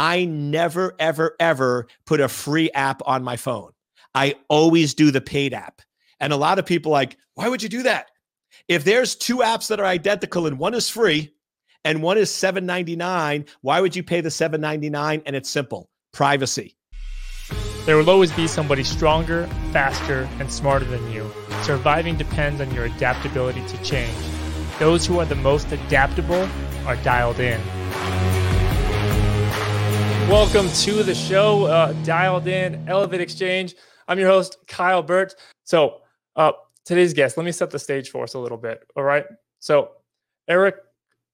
[0.00, 3.72] I never, ever, ever put a free app on my phone.
[4.14, 5.82] I always do the paid app.
[6.18, 8.10] And a lot of people like, why would you do that?
[8.66, 11.34] If there's two apps that are identical and one is free
[11.84, 15.90] and one is 7.99, why would you pay the 7.99 and it's simple.
[16.14, 16.78] Privacy.
[17.84, 21.30] There will always be somebody stronger, faster, and smarter than you.
[21.62, 24.16] Surviving depends on your adaptability to change.
[24.78, 26.48] Those who are the most adaptable
[26.86, 27.60] are dialed in.
[30.30, 33.74] Welcome to the show, uh, Dialed In Elevate Exchange.
[34.06, 35.34] I'm your host, Kyle Burt.
[35.64, 36.02] So,
[36.36, 36.52] uh,
[36.84, 38.84] today's guest, let me set the stage for us a little bit.
[38.94, 39.26] All right.
[39.58, 39.90] So,
[40.46, 40.76] Eric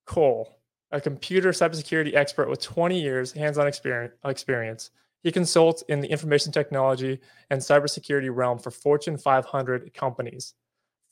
[0.06, 0.48] Cole,
[0.92, 4.90] a computer cybersecurity expert with 20 years hands on experience.
[5.22, 10.54] He consults in the information technology and cybersecurity realm for Fortune 500 companies.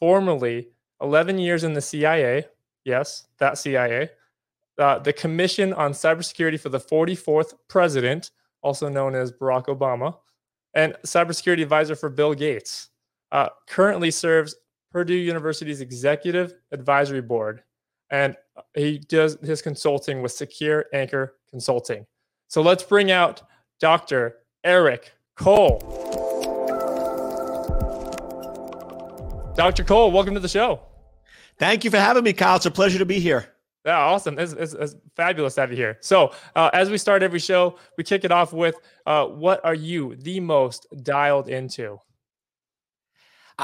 [0.00, 0.70] Formerly,
[1.02, 2.46] 11 years in the CIA,
[2.86, 4.08] yes, that CIA,
[4.78, 8.30] uh, the Commission on Cybersecurity for the 44th President,
[8.62, 10.16] also known as Barack Obama,
[10.74, 12.88] and cybersecurity advisor for Bill Gates.
[13.30, 14.56] Uh, currently serves
[14.90, 17.62] Purdue University's Executive Advisory Board,
[18.10, 18.36] and
[18.74, 22.06] he does his consulting with Secure Anchor Consulting.
[22.48, 23.42] So let's bring out
[23.80, 24.36] Dr.
[24.62, 25.78] Eric Cole.
[29.56, 29.84] Dr.
[29.84, 30.80] Cole, welcome to the show.
[31.58, 32.56] Thank you for having me, Kyle.
[32.56, 33.53] It's a pleasure to be here.
[33.84, 34.38] Yeah, awesome.
[34.38, 35.98] It's, it's, it's, fabulous to have you here.
[36.00, 39.74] So, uh, as we start every show, we kick it off with uh, what are
[39.74, 42.00] you the most dialed into?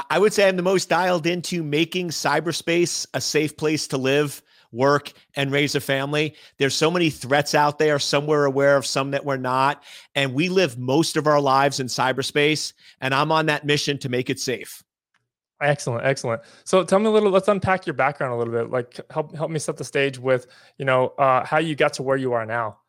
[0.09, 4.41] I would say I'm the most dialed into making cyberspace a safe place to live,
[4.71, 6.35] work, and raise a family.
[6.59, 7.99] There's so many threats out there.
[7.99, 9.83] Some we're aware of, some that we're not.
[10.15, 12.71] And we live most of our lives in cyberspace.
[13.01, 14.81] And I'm on that mission to make it safe.
[15.61, 16.41] Excellent, excellent.
[16.63, 17.29] So tell me a little.
[17.29, 18.71] Let's unpack your background a little bit.
[18.71, 22.03] Like help help me set the stage with you know uh, how you got to
[22.03, 22.79] where you are now.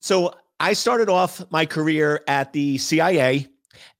[0.00, 3.48] So I started off my career at the CIA.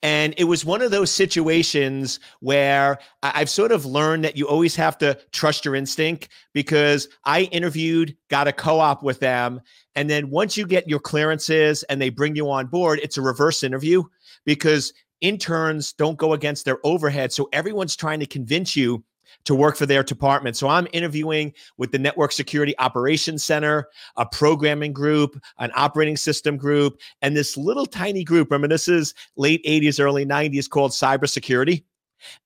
[0.03, 4.77] And it was one of those situations where I've sort of learned that you always
[4.77, 9.61] have to trust your instinct because I interviewed, got a co op with them.
[9.97, 13.23] And then once you get your clearances and they bring you on board, it's a
[13.23, 14.05] reverse interview
[14.45, 14.93] because
[15.25, 17.33] interns don't go against their overhead.
[17.33, 19.03] So everyone's trying to convince you
[19.45, 20.55] to work for their department.
[20.55, 26.59] So I'm interviewing with the Network Security Operations Center, a programming group, an operating system
[26.59, 28.51] group, and this little tiny group.
[28.51, 31.85] Remember, this is late 80s, early 90s called cybersecurity.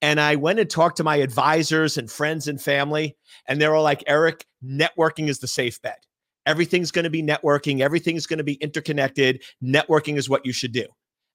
[0.00, 3.82] And I went and talked to my advisors and friends and family, and they're all
[3.82, 6.04] like, Eric, networking is the safe bet.
[6.46, 9.42] Everything's going to be networking, everything's going to be interconnected.
[9.62, 10.86] Networking is what you should do.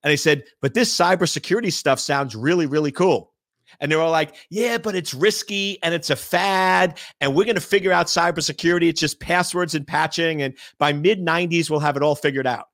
[0.03, 3.31] And I said, but this cybersecurity stuff sounds really, really cool.
[3.79, 6.99] And they were like, yeah, but it's risky and it's a fad.
[7.21, 8.89] And we're going to figure out cybersecurity.
[8.89, 10.41] It's just passwords and patching.
[10.41, 12.67] And by mid 90s, we'll have it all figured out.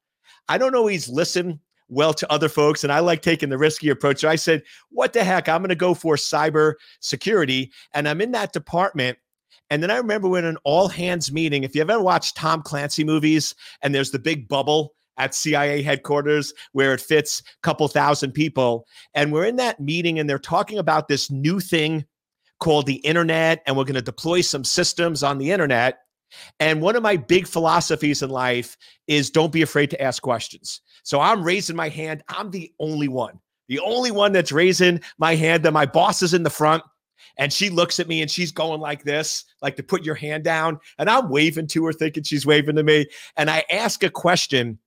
[0.50, 2.84] I don't always listen well to other folks.
[2.84, 4.20] And I like taking the risky approach.
[4.20, 5.48] So I said, what the heck?
[5.48, 7.72] I'm going to go for cyber security.
[7.94, 9.18] And I'm in that department.
[9.70, 13.04] And then I remember when an all hands meeting, if you've ever watched Tom Clancy
[13.04, 18.32] movies and there's the big bubble at CIA headquarters where it fits a couple thousand
[18.32, 18.88] people.
[19.14, 22.06] And we're in that meeting and they're talking about this new thing
[22.60, 23.62] called the internet.
[23.68, 26.00] And we're going to deploy some systems on the internet.
[26.60, 28.78] And one of my big philosophies in life
[29.08, 30.82] is don't be afraid to ask questions.
[31.04, 32.24] So I'm raising my hand.
[32.28, 35.64] I'm the only one, the only one that's raising my hand.
[35.64, 36.84] That my boss is in the front
[37.38, 40.44] and she looks at me and she's going like this, like to put your hand
[40.44, 40.80] down.
[41.00, 43.08] And I'm waving to her, thinking she's waving to me.
[43.38, 44.78] And I ask a question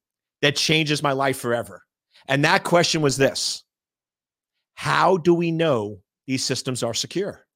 [0.42, 1.82] that changes my life forever.
[2.28, 3.64] And that question was this
[4.74, 7.46] How do we know these systems are secure?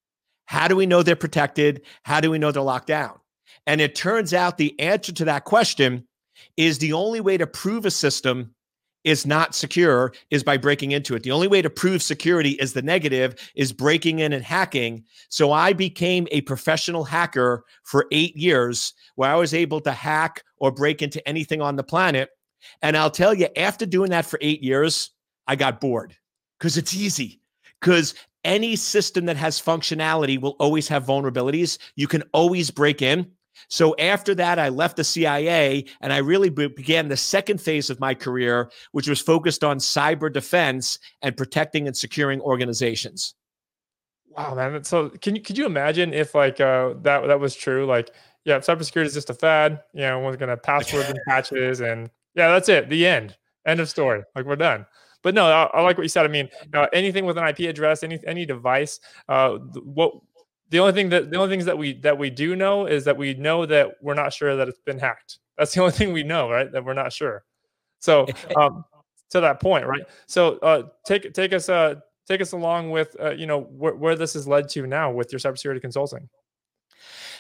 [0.46, 1.82] How do we know they're protected?
[2.04, 3.18] How do we know they're locked down?
[3.66, 6.06] And it turns out the answer to that question
[6.56, 8.54] is the only way to prove a system
[9.02, 11.22] is not secure is by breaking into it.
[11.22, 15.04] The only way to prove security is the negative is breaking in and hacking.
[15.28, 20.42] So I became a professional hacker for 8 years where I was able to hack
[20.58, 22.30] or break into anything on the planet
[22.82, 25.10] and I'll tell you, after doing that for eight years,
[25.46, 26.16] I got bored
[26.58, 27.40] because it's easy.
[27.80, 28.14] Because
[28.44, 31.78] any system that has functionality will always have vulnerabilities.
[31.96, 33.30] You can always break in.
[33.68, 37.90] So after that, I left the CIA and I really be- began the second phase
[37.90, 43.34] of my career, which was focused on cyber defense and protecting and securing organizations.
[44.36, 44.84] Wow, man!
[44.84, 47.86] So can you could you imagine if like uh, that that was true?
[47.86, 48.10] Like,
[48.44, 49.82] yeah, cybersecurity is just a fad.
[49.94, 52.88] You know, we're gonna passwords and patches and yeah, that's it.
[52.88, 53.36] The end.
[53.66, 54.22] End of story.
[54.34, 54.86] Like we're done.
[55.22, 56.24] But no, I, I like what you said.
[56.24, 60.12] I mean, uh, anything with an IP address, any any device, uh, what
[60.70, 63.16] the only thing that the only things that we that we do know is that
[63.16, 65.38] we know that we're not sure that it's been hacked.
[65.58, 66.70] That's the only thing we know, right?
[66.70, 67.44] That we're not sure.
[67.98, 68.84] So um,
[69.30, 70.02] to that point, right?
[70.26, 71.96] So uh, take take us uh,
[72.28, 75.32] take us along with uh, you know wh- where this has led to now with
[75.32, 76.28] your cybersecurity consulting.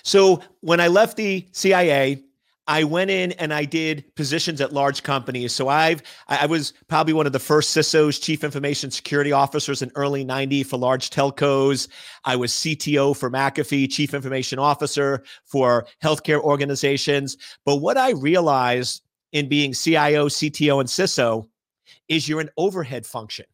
[0.02, 2.22] So when I left the CIA,
[2.68, 5.52] I went in and I did positions at large companies.
[5.52, 9.92] So I've I was probably one of the first CISOs, chief information security officers in
[9.94, 11.88] early 90 for large telcos.
[12.24, 17.36] I was CTO for McAfee, chief information officer for healthcare organizations.
[17.64, 19.02] But what I realized
[19.32, 21.48] in being CIO, CTO, and CISO
[22.08, 23.46] is you're an overhead function.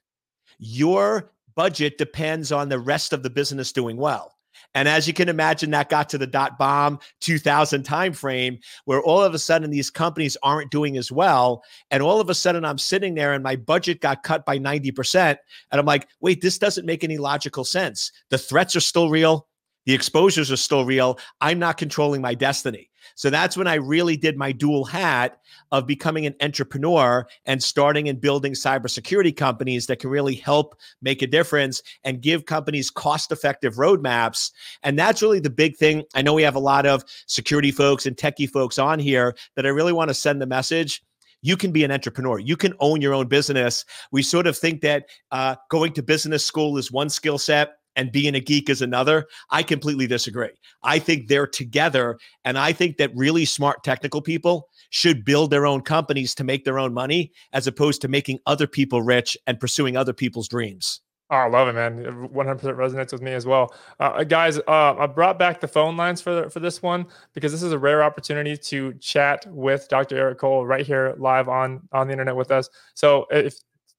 [0.58, 4.37] Your budget depends on the rest of the business doing well.
[4.75, 9.23] And as you can imagine, that got to the dot bomb 2000 timeframe where all
[9.23, 11.63] of a sudden these companies aren't doing as well.
[11.91, 15.37] And all of a sudden I'm sitting there and my budget got cut by 90%.
[15.71, 18.11] And I'm like, wait, this doesn't make any logical sense.
[18.31, 19.47] The threats are still real.
[19.85, 21.19] The exposures are still real.
[21.41, 22.89] I'm not controlling my destiny.
[23.15, 25.39] So that's when I really did my dual hat
[25.71, 31.23] of becoming an entrepreneur and starting and building cybersecurity companies that can really help make
[31.23, 34.51] a difference and give companies cost effective roadmaps.
[34.83, 36.05] And that's really the big thing.
[36.15, 39.67] I know we have a lot of security folks and techie folks on here that
[39.67, 41.03] I really want to send the message
[41.43, 42.39] you can be an entrepreneur.
[42.39, 43.85] You can own your own business.
[44.13, 48.12] We sort of think that uh, going to business school is one skill set and
[48.12, 49.27] being a geek is another.
[49.50, 50.50] I completely disagree.
[50.83, 52.19] I think they're together.
[52.44, 56.65] And I think that really smart technical people should build their own companies to make
[56.65, 61.00] their own money as opposed to making other people rich and pursuing other people's dreams.
[61.33, 62.29] Oh, I love it, man.
[62.29, 63.75] 100% resonates with me as well.
[63.99, 67.53] Uh, uh, guys, uh, I brought back the phone lines for, for this one because
[67.53, 70.19] this is a rare opportunity to chat with Dr.
[70.19, 72.69] Eric Cole right here live on, on the internet with us.
[72.93, 73.56] So if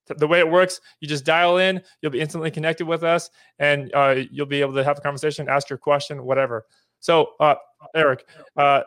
[0.07, 3.29] the way it works, you just dial in, you'll be instantly connected with us,
[3.59, 6.65] and uh, you'll be able to have a conversation, ask your question, whatever.
[6.99, 7.55] So, uh,
[7.95, 8.25] Eric,
[8.57, 8.81] uh,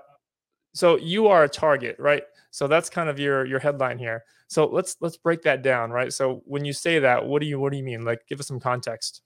[0.75, 2.23] so you are a target, right?
[2.51, 4.25] So that's kind of your your headline here.
[4.49, 6.13] So let's let's break that down, right?
[6.13, 8.05] So when you say that, what do you what do you mean?
[8.05, 9.23] Like, give us some context.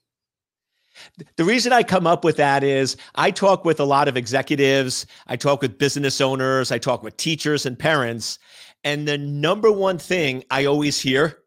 [1.37, 5.05] The reason I come up with that is I talk with a lot of executives,
[5.27, 8.39] I talk with business owners, I talk with teachers and parents,
[8.83, 11.40] and the number one thing I always hear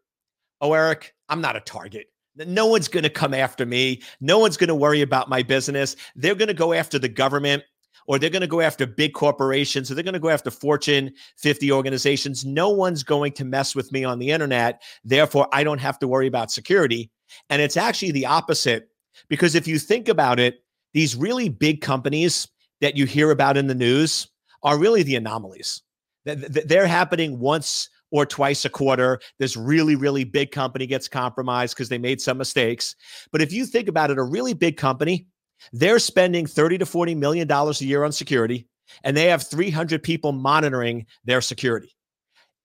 [0.61, 2.07] oh, Eric, I'm not a target.
[2.35, 4.01] No one's going to come after me.
[4.19, 5.95] No one's going to worry about my business.
[6.15, 7.63] They're going to go after the government
[8.07, 11.11] or they're going to go after big corporations or they're going to go after Fortune
[11.37, 12.45] 50 organizations.
[12.45, 14.81] No one's going to mess with me on the internet.
[15.03, 17.09] Therefore, I don't have to worry about security.
[17.49, 18.89] And it's actually the opposite
[19.29, 20.63] because if you think about it,
[20.93, 22.47] these really big companies
[22.81, 24.27] that you hear about in the news
[24.63, 25.81] are really the anomalies.
[26.25, 29.19] They're happening once or twice a quarter.
[29.39, 32.95] This really, really big company gets compromised because they made some mistakes.
[33.33, 35.27] But if you think about it, a really big company,
[35.73, 38.67] they're spending 30 to 40 million dollars a year on security,
[39.03, 41.93] and they have 300 people monitoring their security.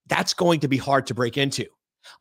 [0.06, 1.66] That's going to be hard to break into.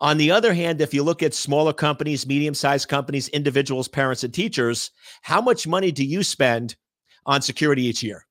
[0.02, 4.24] On the other hand, if you look at smaller companies, medium sized companies, individuals, parents,
[4.24, 4.90] and teachers,
[5.22, 6.76] how much money do you spend
[7.28, 8.26] on security each year?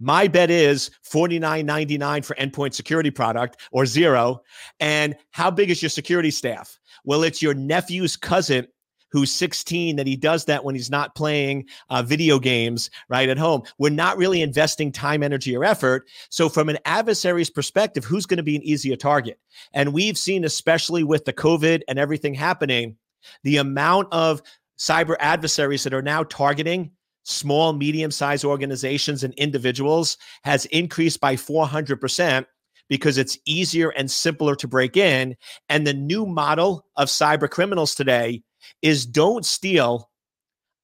[0.00, 4.42] My bet is $49.99 for endpoint security product or zero.
[4.80, 6.78] And how big is your security staff?
[7.04, 8.66] Well, it's your nephew's cousin
[9.12, 13.38] who's 16 that he does that when he's not playing uh, video games right at
[13.38, 13.62] home.
[13.78, 16.08] We're not really investing time, energy, or effort.
[16.30, 19.38] So, from an adversary's perspective, who's going to be an easier target?
[19.72, 22.96] And we've seen, especially with the COVID and everything happening,
[23.42, 24.42] the amount of
[24.78, 26.92] cyber adversaries that are now targeting
[27.30, 32.44] small, medium sized organizations and individuals has increased by 400%
[32.88, 35.36] because it's easier and simpler to break in.
[35.68, 38.42] And the new model of cyber criminals today
[38.82, 40.10] is don't steal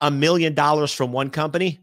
[0.00, 1.80] a million dollars from one company,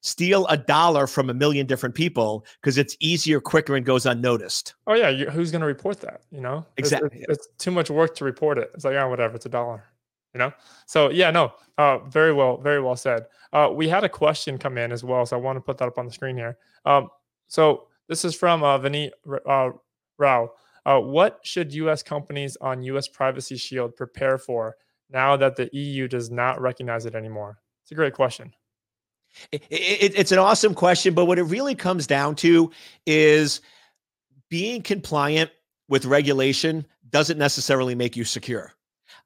[0.00, 4.74] steal a dollar from a million different people because it's easier, quicker, and goes unnoticed.
[4.86, 5.12] Oh, yeah.
[5.30, 6.22] who's going to report that?
[6.30, 7.10] You know, exactly.
[7.12, 8.70] It's, it's, too much work to report it.
[8.74, 9.84] It's like, oh, whatever, it's a dollar
[10.38, 10.52] you know
[10.86, 14.78] so yeah no uh, very well very well said uh, we had a question come
[14.78, 17.08] in as well so i want to put that up on the screen here um,
[17.48, 19.12] so this is from uh, Vinny
[19.46, 19.70] uh,
[20.18, 20.50] Rao.
[20.84, 22.02] Uh, what should U.S.
[22.02, 23.06] companies on U.S.
[23.06, 24.76] Privacy Shield prepare for
[25.10, 27.58] now that the EU does not recognize it anymore?
[27.82, 28.54] It's a great question.
[29.52, 32.70] It, it, it's an awesome question, but what it really comes down to
[33.06, 33.60] is
[34.48, 35.50] being compliant
[35.88, 38.72] with regulation doesn't necessarily make you secure.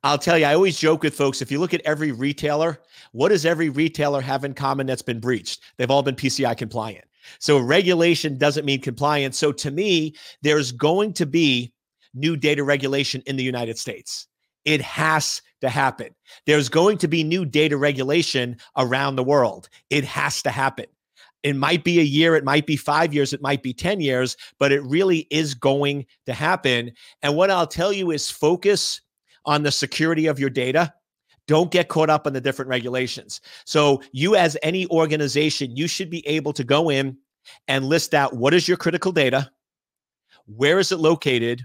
[0.04, 2.80] I'll tell you, I always joke with folks if you look at every retailer,
[3.12, 5.62] what does every retailer have in common that's been breached?
[5.76, 7.04] They've all been PCI compliant.
[7.38, 9.38] So regulation doesn't mean compliance.
[9.38, 11.73] So to me, there's going to be
[12.14, 14.26] new data regulation in the United States.
[14.64, 16.09] It has to happen.
[16.47, 19.68] There's going to be new data regulation around the world.
[19.90, 20.87] It has to happen.
[21.42, 24.37] It might be a year, it might be five years, it might be 10 years,
[24.61, 26.92] but it really is going to happen.
[27.23, 29.00] And what I'll tell you is focus
[29.44, 30.92] on the security of your data.
[31.49, 33.40] Don't get caught up in the different regulations.
[33.64, 37.16] So, you, as any organization, you should be able to go in
[37.66, 39.50] and list out what is your critical data,
[40.46, 41.64] where is it located,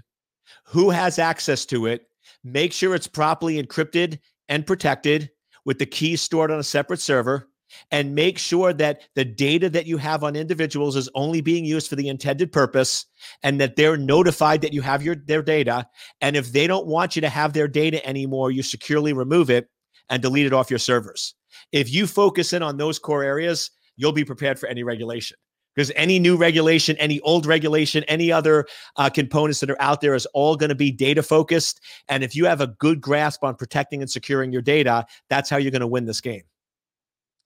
[0.64, 2.08] who has access to it,
[2.42, 4.18] make sure it's properly encrypted
[4.48, 5.30] and protected
[5.64, 7.48] with the keys stored on a separate server
[7.90, 11.88] and make sure that the data that you have on individuals is only being used
[11.88, 13.06] for the intended purpose
[13.42, 15.86] and that they're notified that you have your their data
[16.20, 19.68] and if they don't want you to have their data anymore you securely remove it
[20.08, 21.34] and delete it off your servers
[21.72, 25.36] if you focus in on those core areas you'll be prepared for any regulation
[25.78, 28.66] because any new regulation, any old regulation, any other
[28.96, 31.80] uh, components that are out there is all going to be data focused.
[32.08, 35.56] And if you have a good grasp on protecting and securing your data, that's how
[35.56, 36.42] you're going to win this game.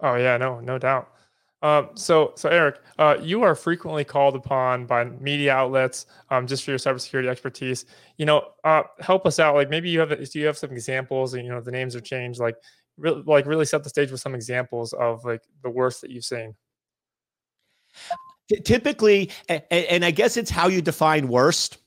[0.02, 1.08] Oh yeah, no, no doubt.
[1.62, 6.64] Um, so, so Eric, uh, you are frequently called upon by media outlets um, just
[6.64, 7.86] for your cybersecurity expertise.
[8.16, 9.54] You know, uh, help us out.
[9.54, 11.34] Like maybe you have, do you have some examples?
[11.34, 12.40] And, you know, the names are changed.
[12.40, 12.56] Like,
[12.96, 16.24] really, like really set the stage with some examples of like the worst that you've
[16.24, 16.54] seen
[18.64, 21.78] typically and i guess it's how you define worst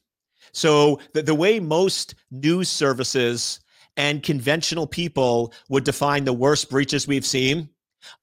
[0.51, 3.59] so the, the way most news services
[3.97, 7.69] and conventional people would define the worst breaches we've seen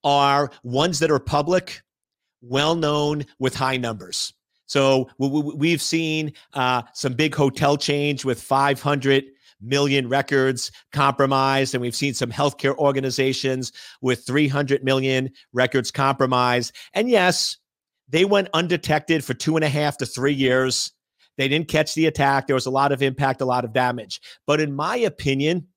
[0.04, 1.82] are ones that are public
[2.40, 4.32] well known with high numbers
[4.72, 9.24] so we, have seen uh, some big hotel change with 500
[9.60, 16.74] million records compromised, and we've seen some healthcare organizations with 300 million records compromised.
[16.94, 17.58] And yes,
[18.08, 20.92] they went undetected for two and a half to three years.
[21.36, 22.46] They didn't catch the attack.
[22.46, 24.20] There was a lot of impact, a lot of damage.
[24.46, 25.68] But in my opinion,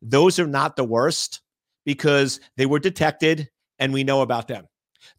[0.00, 1.41] those are not the worst
[1.84, 3.48] because they were detected
[3.78, 4.66] and we know about them.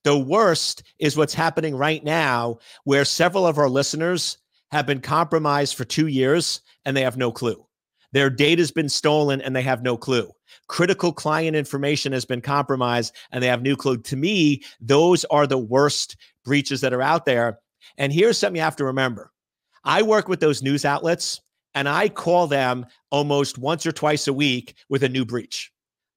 [0.04, 4.38] The worst is what's happening right now, where several of our listeners
[4.72, 7.66] have been compromised for two years and they have no clue.
[8.14, 10.32] Their data's been stolen and they have no clue.
[10.68, 13.98] Critical client information has been compromised and they have no clue.
[13.98, 16.16] To me, those are the worst
[16.46, 17.60] breaches that are out there.
[17.98, 19.32] And here's something you have to remember
[19.84, 21.42] I work with those news outlets
[21.76, 25.73] and I call them almost once or twice a week with a new breach.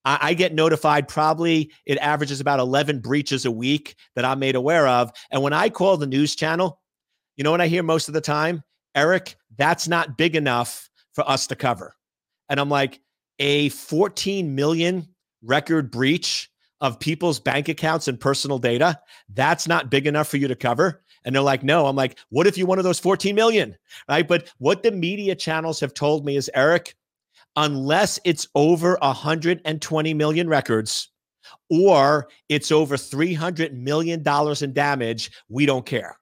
[0.07, 4.55] I, I get notified probably it averages about 11 breaches a week that I'm made
[4.55, 5.13] aware of.
[5.31, 6.81] And when I call the news channel,
[7.37, 8.63] you know what I hear most of the time?
[8.95, 11.95] Eric, that's not big enough for us to cover.
[12.49, 13.01] And I'm like,
[13.39, 15.07] a 14 million
[15.43, 18.99] record breach of people's bank accounts and personal data,
[19.35, 21.03] that's not big enough for you to cover.
[21.25, 21.87] And they're like, no.
[21.87, 23.77] I'm like, what if you one of those 14 million?
[24.09, 24.27] Right.
[24.27, 26.95] But what the media channels have told me is, Eric,
[27.57, 31.09] unless it's over 120 million records
[31.71, 34.23] or it's over $300 million
[34.61, 36.19] in damage, we don't care.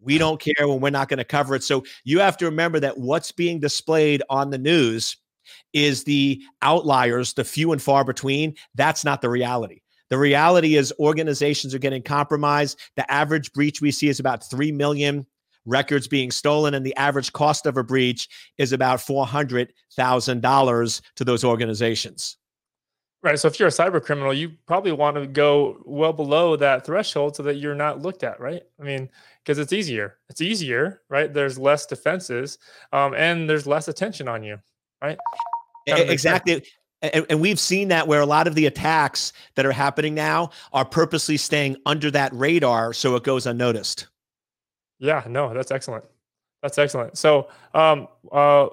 [0.00, 1.64] We don't care when we're not going to cover it.
[1.64, 5.16] So you have to remember that what's being displayed on the news
[5.72, 8.54] is the outliers, the few and far between.
[8.74, 9.80] That's not the reality.
[10.08, 12.78] The reality is organizations are getting compromised.
[12.96, 15.26] The average breach we see is about 3 million
[15.66, 21.44] records being stolen, and the average cost of a breach is about $400,000 to those
[21.44, 22.36] organizations.
[23.22, 23.38] Right.
[23.38, 27.34] So if you're a cyber criminal, you probably want to go well below that threshold
[27.34, 28.62] so that you're not looked at, right?
[28.80, 29.08] I mean,
[29.42, 30.18] because it's easier.
[30.28, 31.32] It's easier, right?
[31.32, 32.58] There's less defenses,
[32.92, 34.60] um, and there's less attention on you,
[35.02, 35.18] right?
[35.86, 36.62] Exactly
[37.02, 40.50] and, and, we've seen that where a lot of the attacks that are happening now
[40.72, 44.06] are purposely staying under that radar so it goes unnoticed.
[44.98, 46.04] Yeah, no, that's excellent.
[46.62, 47.18] That's excellent.
[47.18, 48.68] So, um, uh,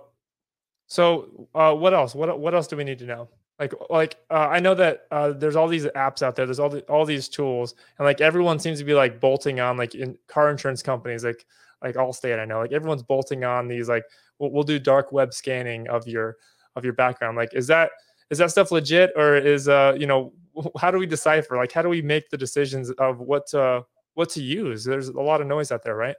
[0.87, 2.15] so uh, what else?
[2.15, 3.29] What what else do we need to know?
[3.59, 6.45] Like, like uh, I know that uh, there's all these apps out there.
[6.45, 9.77] There's all the, all these tools, and like everyone seems to be like bolting on
[9.77, 11.45] like in car insurance companies, like
[11.83, 12.39] like Allstate.
[12.39, 14.03] I know, like everyone's bolting on these like
[14.39, 16.37] we'll, we'll do dark web scanning of your
[16.75, 17.37] of your background.
[17.37, 17.91] Like, is that
[18.29, 20.33] is that stuff legit or is uh you know
[20.79, 23.83] how do we decipher like how do we make the decisions of what to
[24.15, 26.15] what to use there's a lot of noise out there right?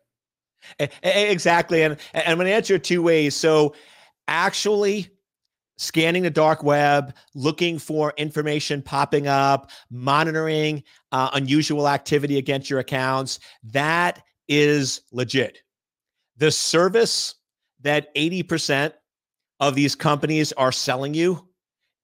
[1.02, 3.74] Exactly and, and i'm going to answer two ways so
[4.28, 5.10] actually
[5.76, 10.82] scanning the dark web looking for information popping up monitoring
[11.12, 15.62] uh, unusual activity against your accounts that is legit.
[16.36, 17.34] The service
[17.80, 18.92] that 80%
[19.60, 21.48] of these companies are selling you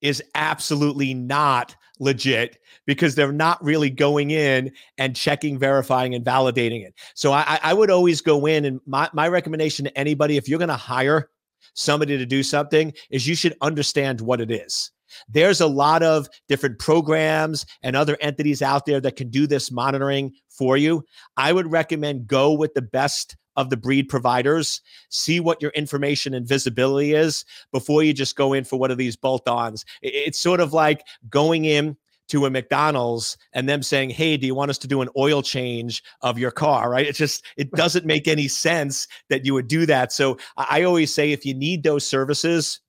[0.03, 6.85] is absolutely not legit because they're not really going in and checking, verifying, and validating
[6.85, 6.95] it.
[7.15, 10.59] So I, I would always go in and my, my recommendation to anybody, if you're
[10.59, 11.31] going to hire
[11.75, 14.91] somebody to do something, is you should understand what it is.
[15.29, 19.71] There's a lot of different programs and other entities out there that can do this
[19.71, 21.05] monitoring for you.
[21.37, 26.35] I would recommend go with the best of the breed providers, see what your information
[26.35, 29.85] and visibility is before you just go in for one of these bolt ons.
[30.03, 31.97] It's sort of like going in
[32.29, 35.43] to a McDonald's and them saying, "Hey, do you want us to do an oil
[35.43, 37.07] change of your car?" Right?
[37.07, 40.13] It just it doesn't make any sense that you would do that.
[40.13, 42.81] So I always say if you need those services,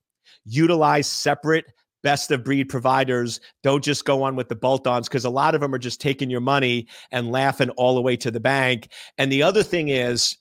[0.44, 1.66] utilize separate
[2.02, 3.40] best of breed providers.
[3.62, 6.00] Don't just go on with the bolt ons because a lot of them are just
[6.00, 8.88] taking your money and laughing all the way to the bank.
[9.18, 10.36] And the other thing is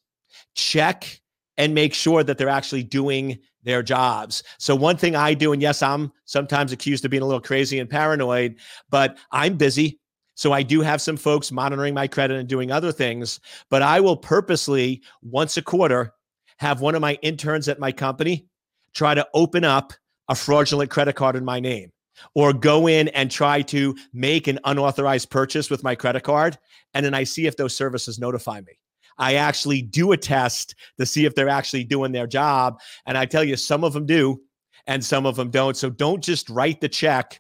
[0.56, 1.22] check
[1.58, 4.44] and make sure that they're actually doing their jobs.
[4.58, 7.80] So one thing I do, and yes, I'm sometimes accused of being a little crazy
[7.80, 8.56] and paranoid,
[8.90, 10.00] but I'm busy.
[10.36, 13.40] So I do have some folks monitoring my credit and doing other things,
[13.70, 16.14] but I will purposely once a quarter
[16.58, 18.48] have one of my interns at my company
[18.94, 19.94] try to open up
[20.30, 21.92] a fraudulent credit card in my name
[22.36, 26.58] or go in and try to make an unauthorized purchase with my credit card
[26.94, 28.81] and then I see if those services notify me.
[29.22, 32.80] I actually do a test to see if they're actually doing their job.
[33.06, 34.42] And I tell you, some of them do
[34.88, 35.78] and some of them don't.
[35.78, 37.40] So don't just write the check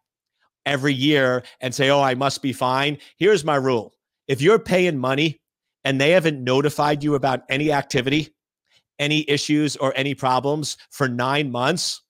[0.63, 2.99] every year and say, oh, I must be fine.
[3.17, 3.95] Here's my rule
[4.27, 5.41] if you're paying money
[5.83, 8.29] and they haven't notified you about any activity,
[8.99, 12.03] any issues, or any problems for nine months,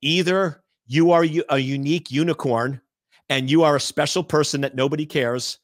[0.00, 2.80] either you are a unique unicorn
[3.28, 5.58] and you are a special person that nobody cares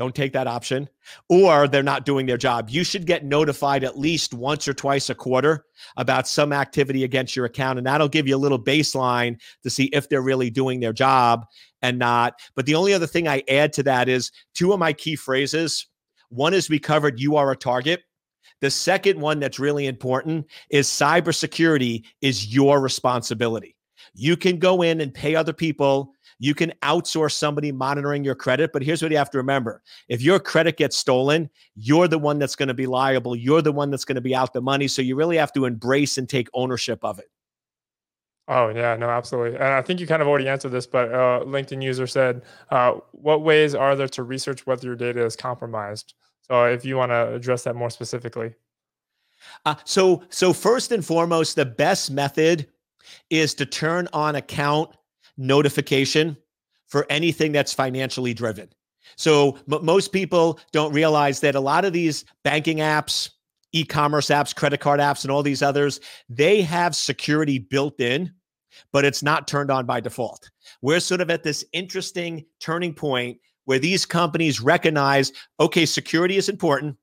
[0.00, 0.88] don't take that option.
[1.28, 2.70] Or they're not doing their job.
[2.70, 5.66] You should get notified at least once or twice a quarter
[5.98, 7.78] about some activity against your account.
[7.78, 11.44] And that'll give you a little baseline to see if they're really doing their job
[11.82, 12.40] and not.
[12.56, 15.86] But the only other thing I add to that is two of my key phrases.
[16.30, 18.00] One is we covered you are a target.
[18.62, 23.76] The second one that's really important is cybersecurity is your responsibility.
[24.14, 28.72] You can go in and pay other people you can outsource somebody monitoring your credit,
[28.72, 29.82] but here's what you have to remember.
[30.08, 33.36] If your credit gets stolen, you're the one that's going to be liable.
[33.36, 34.88] You're the one that's going to be out the money.
[34.88, 37.26] So you really have to embrace and take ownership of it.
[38.48, 39.56] Oh yeah, no, absolutely.
[39.56, 42.94] And I think you kind of already answered this, but uh, LinkedIn user said, uh,
[43.12, 47.12] "What ways are there to research whether your data is compromised?" So if you want
[47.12, 48.54] to address that more specifically.
[49.66, 52.66] Uh, so so first and foremost, the best method
[53.28, 54.96] is to turn on account
[55.40, 56.36] notification
[56.86, 58.68] for anything that's financially driven.
[59.16, 63.30] So m- most people don't realize that a lot of these banking apps,
[63.72, 68.32] e-commerce apps, credit card apps and all these others, they have security built in,
[68.92, 70.50] but it's not turned on by default.
[70.82, 76.48] We're sort of at this interesting turning point where these companies recognize, okay, security is
[76.48, 76.96] important.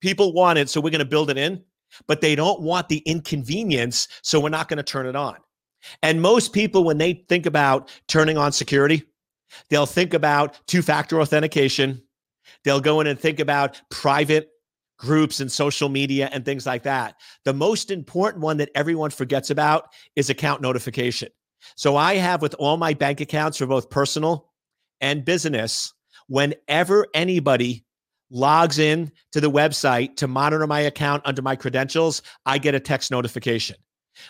[0.00, 1.62] People want it, so we're going to build it in,
[2.06, 5.36] but they don't want the inconvenience, so we're not going to turn it on.
[6.02, 9.04] And most people, when they think about turning on security,
[9.68, 12.02] they'll think about two factor authentication.
[12.64, 14.50] They'll go in and think about private
[14.98, 17.14] groups and social media and things like that.
[17.44, 21.30] The most important one that everyone forgets about is account notification.
[21.76, 24.50] So I have with all my bank accounts for both personal
[25.00, 25.92] and business,
[26.26, 27.84] whenever anybody
[28.30, 32.80] logs in to the website to monitor my account under my credentials, I get a
[32.80, 33.76] text notification.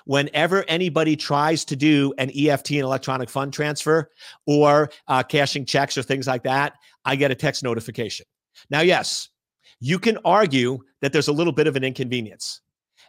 [0.04, 4.10] Whenever anybody tries to do an EFT, an electronic fund transfer,
[4.46, 8.26] or uh, cashing checks or things like that, I get a text notification.
[8.70, 9.28] Now, yes,
[9.80, 12.60] you can argue that there's a little bit of an inconvenience.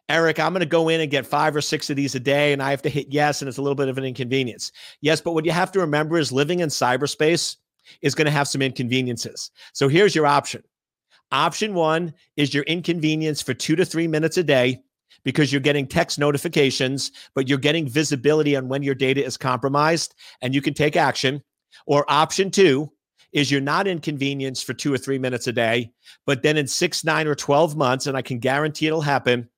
[0.09, 2.53] Eric, I'm going to go in and get five or six of these a day,
[2.53, 4.71] and I have to hit yes, and it's a little bit of an inconvenience.
[5.01, 7.57] Yes, but what you have to remember is living in cyberspace
[8.01, 9.51] is going to have some inconveniences.
[9.73, 10.63] So here's your option.
[11.31, 14.81] Option one is your inconvenience for two to three minutes a day
[15.23, 20.15] because you're getting text notifications, but you're getting visibility on when your data is compromised
[20.41, 21.41] and you can take action.
[21.85, 22.91] Or option two
[23.31, 25.91] is you're not inconvenienced for two or three minutes a day,
[26.25, 29.49] but then in six, nine, or 12 months, and I can guarantee it'll happen,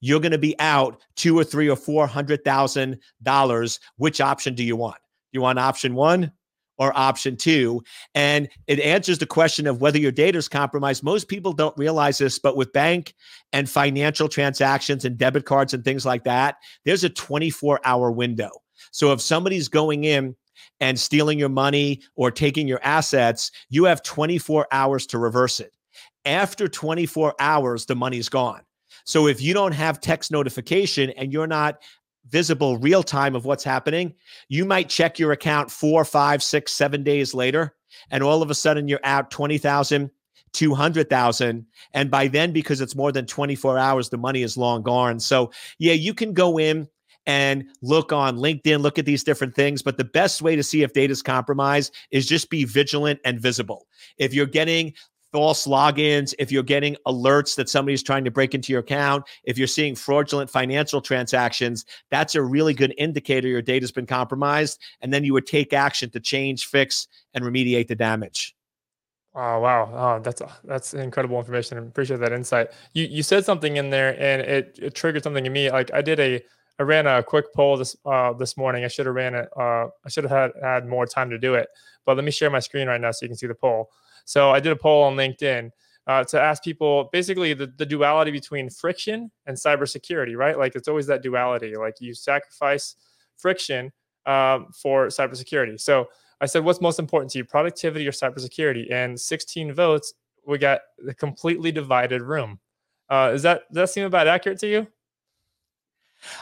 [0.00, 3.80] you're going to be out two or three or four hundred thousand dollars.
[3.96, 4.98] Which option do you want?
[5.32, 6.32] You want option one
[6.78, 7.82] or option two.
[8.14, 11.02] And it answers the question of whether your data is compromised.
[11.02, 13.14] Most people don't realize this, but with bank
[13.52, 18.50] and financial transactions and debit cards and things like that, there's a 24 hour window.
[18.92, 20.36] So if somebody's going in
[20.80, 25.72] and stealing your money or taking your assets, you have 24 hours to reverse it.
[26.24, 28.62] After 24 hours, the money's gone.
[29.04, 31.82] So if you don't have text notification and you're not
[32.28, 34.14] visible real time of what's happening,
[34.48, 37.74] you might check your account four, five, six, seven days later,
[38.10, 40.10] and all of a sudden you're out 20,000,
[40.52, 41.66] 200,000.
[41.94, 45.20] And by then, because it's more than 24 hours, the money is long gone.
[45.20, 46.88] So, yeah, you can go in
[47.26, 49.82] and look on LinkedIn, look at these different things.
[49.82, 53.38] But the best way to see if data is compromised is just be vigilant and
[53.38, 53.86] visible.
[54.16, 54.94] If you're getting
[55.32, 59.58] false logins, if you're getting alerts that somebody's trying to break into your account, if
[59.58, 64.80] you're seeing fraudulent financial transactions, that's a really good indicator your data's been compromised.
[65.00, 68.54] And then you would take action to change, fix, and remediate the damage.
[69.34, 71.78] Oh wow, oh, that's that's incredible information.
[71.78, 72.70] I appreciate that insight.
[72.94, 75.70] You you said something in there, and it, it triggered something in me.
[75.70, 76.42] Like I did a
[76.80, 78.84] I ran a quick poll this uh, this morning.
[78.84, 79.48] I should have ran it.
[79.56, 81.68] Uh, I should have had had more time to do it.
[82.04, 83.90] But let me share my screen right now so you can see the poll.
[84.28, 85.70] So I did a poll on LinkedIn
[86.06, 90.58] uh, to ask people basically the, the duality between friction and cybersecurity, right?
[90.58, 91.74] Like it's always that duality.
[91.76, 92.96] Like you sacrifice
[93.38, 93.90] friction
[94.26, 95.80] um, for cybersecurity.
[95.80, 96.08] So
[96.42, 98.92] I said, what's most important to you, productivity or cybersecurity?
[98.92, 100.12] And 16 votes,
[100.46, 102.60] we got the completely divided room.
[103.08, 104.86] Uh, is that does that seem about accurate to you?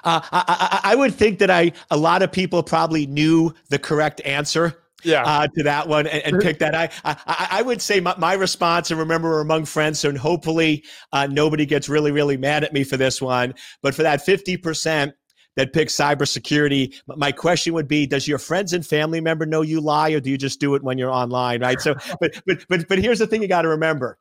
[0.03, 3.79] Uh, I, I, I would think that I a lot of people probably knew the
[3.79, 5.23] correct answer yeah.
[5.25, 6.75] Uh, to that one and, and pick that.
[6.75, 10.85] I, I I would say my, my response, and remember, we're among friends, so hopefully
[11.12, 13.55] uh, nobody gets really, really mad at me for this one.
[13.83, 15.12] But for that 50%
[15.57, 19.81] that picks cybersecurity, my question would be Does your friends and family member know you
[19.81, 21.62] lie, or do you just do it when you're online?
[21.62, 21.81] Right.
[21.81, 24.19] So, but, but, but, but here's the thing you got to remember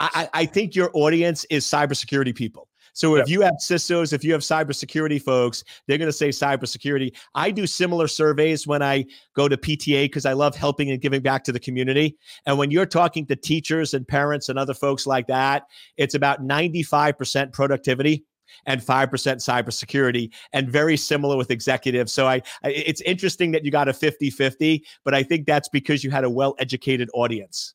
[0.00, 2.68] I, I think your audience is cybersecurity people.
[2.94, 7.14] So if you have CISOs, if you have cybersecurity folks, they're going to say cybersecurity.
[7.34, 9.04] I do similar surveys when I
[9.34, 12.16] go to PTA because I love helping and giving back to the community.
[12.46, 15.64] And when you're talking to teachers and parents and other folks like that,
[15.96, 18.24] it's about 95% productivity
[18.66, 22.12] and 5% cybersecurity and very similar with executives.
[22.12, 26.04] So I, I it's interesting that you got a 50-50, but I think that's because
[26.04, 27.74] you had a well-educated audience.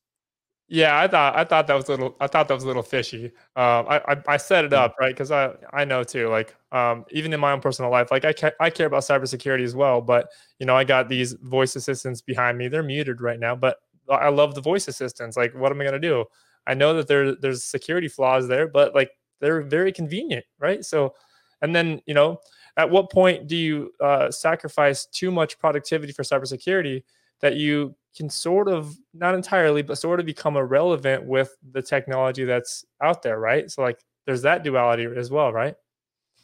[0.72, 2.84] Yeah, I thought I thought that was a little I thought that was a little
[2.84, 3.26] fishy.
[3.56, 6.28] Um, I, I, I set it up right because I I know too.
[6.30, 9.64] Like um, even in my own personal life, like I ca- I care about cybersecurity
[9.64, 10.00] as well.
[10.00, 10.28] But
[10.60, 12.68] you know, I got these voice assistants behind me.
[12.68, 13.78] They're muted right now, but
[14.10, 15.36] I love the voice assistants.
[15.36, 16.26] Like, what am I gonna do?
[16.68, 19.10] I know that there there's security flaws there, but like
[19.42, 20.86] they're very convenient, right?
[20.86, 21.16] So,
[21.64, 22.40] and then you know,
[22.78, 27.04] at what point do you uh, sacrifice too much productivity for cybersecurity
[27.42, 32.44] that you can sort of not entirely but sort of become irrelevant with the technology
[32.44, 35.76] that's out there right so like there's that duality as well right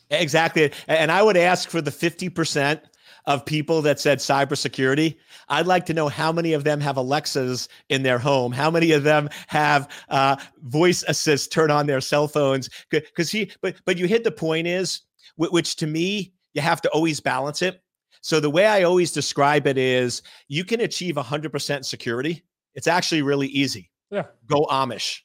[0.10, 2.82] exactly and i would ask for the 50%
[3.28, 5.18] of people that said cybersecurity.
[5.50, 8.52] I'd like to know how many of them have Alexas in their home.
[8.52, 12.70] How many of them have uh, voice assist turn on their cell phones?
[12.90, 15.02] Because he, but but you hit the point is,
[15.38, 17.82] which to me you have to always balance it.
[18.26, 22.44] So the way I always describe it is you can achieve 100% security.
[22.74, 23.92] It's actually really easy.
[24.10, 24.24] Yeah.
[24.48, 25.20] Go Amish.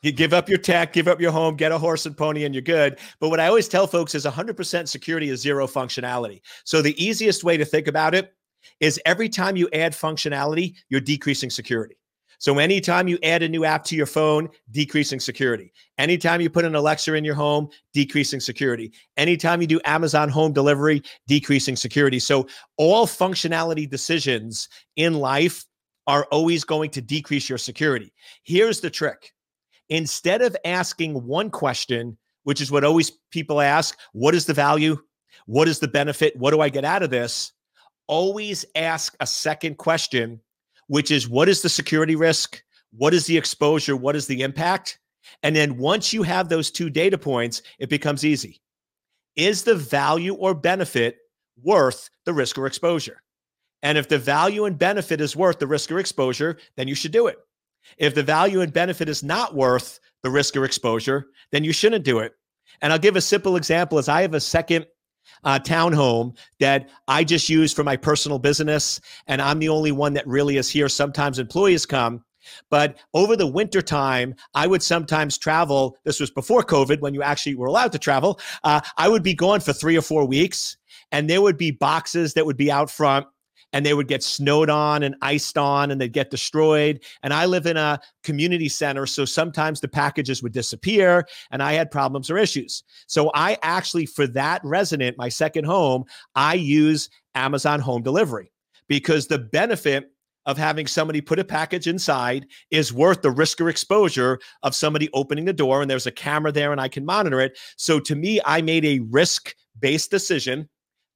[0.00, 2.54] You give up your tech, give up your home, get a horse and pony, and
[2.54, 2.98] you're good.
[3.20, 6.40] But what I always tell folks is 100% security is zero functionality.
[6.64, 8.32] So the easiest way to think about it
[8.80, 11.99] is every time you add functionality, you're decreasing security.
[12.40, 15.74] So anytime you add a new app to your phone, decreasing security.
[15.98, 18.92] Anytime you put an Alexa in your home, decreasing security.
[19.18, 22.18] Anytime you do Amazon home delivery, decreasing security.
[22.18, 22.46] So
[22.78, 25.66] all functionality decisions in life
[26.06, 28.10] are always going to decrease your security.
[28.42, 29.34] Here's the trick.
[29.90, 34.98] Instead of asking one question, which is what always people ask, what is the value?
[35.44, 36.34] What is the benefit?
[36.36, 37.52] What do I get out of this?
[38.06, 40.40] Always ask a second question
[40.90, 42.64] which is what is the security risk?
[42.90, 43.94] What is the exposure?
[43.94, 44.98] What is the impact?
[45.44, 48.60] And then once you have those two data points, it becomes easy.
[49.36, 51.18] Is the value or benefit
[51.62, 53.22] worth the risk or exposure?
[53.84, 57.12] And if the value and benefit is worth the risk or exposure, then you should
[57.12, 57.38] do it.
[57.96, 62.04] If the value and benefit is not worth the risk or exposure, then you shouldn't
[62.04, 62.32] do it.
[62.82, 64.86] And I'll give a simple example as I have a second
[65.44, 69.00] uh, townhome that I just use for my personal business.
[69.26, 70.88] And I'm the only one that really is here.
[70.88, 72.24] Sometimes employees come.
[72.70, 75.96] But over the winter time, I would sometimes travel.
[76.04, 78.40] This was before COVID when you actually were allowed to travel.
[78.64, 80.76] Uh, I would be gone for three or four weeks,
[81.12, 83.26] and there would be boxes that would be out front
[83.72, 87.00] and they would get snowed on and iced on and they'd get destroyed.
[87.22, 89.06] And I live in a community center.
[89.06, 92.82] So sometimes the packages would disappear and I had problems or issues.
[93.06, 96.04] So I actually, for that resident, my second home,
[96.34, 98.50] I use Amazon home delivery
[98.88, 100.10] because the benefit
[100.46, 105.08] of having somebody put a package inside is worth the risk or exposure of somebody
[105.12, 107.58] opening the door and there's a camera there and I can monitor it.
[107.76, 110.68] So to me, I made a risk based decision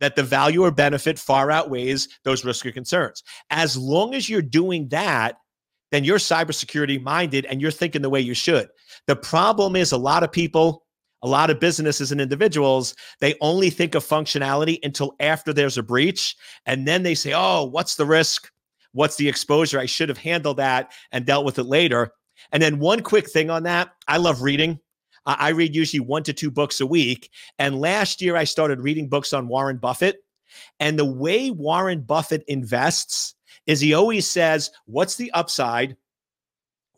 [0.05, 3.23] that the value or benefit far outweighs those risk or concerns.
[3.49, 5.37] As long as you're doing that,
[5.93, 8.69] then you're cybersecurity minded and you're thinking the way you should.
[9.07, 10.85] The problem is a lot of people,
[11.23, 15.83] a lot of businesses and individuals, they only think of functionality until after there's a
[15.83, 16.37] breach.
[16.67, 18.51] And then they say, oh, what's the risk?
[18.93, 19.81] What's the exposure?
[19.81, 22.11] I should have handled that and dealt with it later.
[22.53, 24.81] And then one quick thing on that I love reading.
[25.27, 27.31] I read usually one to two books a week.
[27.59, 30.25] And last year, I started reading books on Warren Buffett.
[30.81, 33.35] And the way Warren Buffett invests
[33.67, 35.97] is he always says, What's the upside?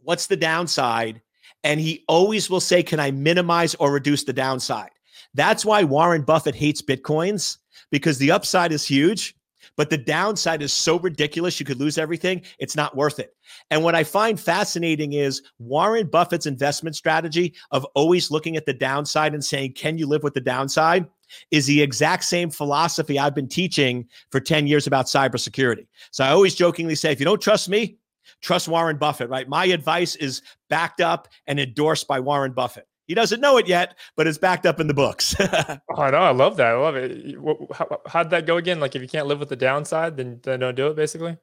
[0.02, 1.22] What's the downside?
[1.64, 4.90] And he always will say, Can I minimize or reduce the downside?
[5.34, 7.58] That's why Warren Buffett hates Bitcoins
[7.90, 9.35] because the upside is huge,
[9.76, 12.42] but the downside is so ridiculous you could lose everything.
[12.58, 13.34] It's not worth it.
[13.70, 18.74] And what I find fascinating is Warren Buffett's investment strategy of always looking at the
[18.74, 21.06] downside and saying, Can you live with the downside?
[21.50, 25.86] is the exact same philosophy I've been teaching for 10 years about cybersecurity.
[26.10, 27.98] So I always jokingly say, if you don't trust me,
[28.42, 29.48] trust Warren Buffett, right?
[29.48, 32.86] My advice is backed up and endorsed by Warren Buffett.
[33.06, 35.34] He doesn't know it yet, but it's backed up in the books.
[35.40, 36.18] oh, I know.
[36.18, 36.74] I love that.
[36.74, 37.36] I love it.
[37.72, 38.80] How, how'd that go again?
[38.80, 41.36] Like, if you can't live with the downside, then, then don't do it, basically?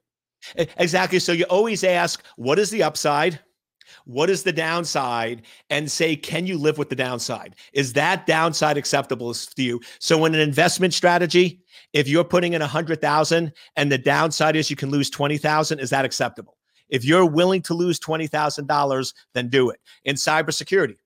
[0.56, 1.19] Exactly.
[1.19, 3.39] So you always ask, what is the upside?
[4.06, 5.43] What is the downside?
[5.69, 7.56] And say, can you live with the downside?
[7.73, 9.82] Is that downside acceptable to you?
[9.99, 11.62] So, in an investment strategy,
[11.93, 15.38] if you're putting in a hundred thousand and the downside is you can lose twenty
[15.38, 16.58] thousand, is that acceptable?
[16.89, 19.80] If you're willing to lose twenty thousand dollars, then do it.
[20.06, 20.97] In cybersecurity,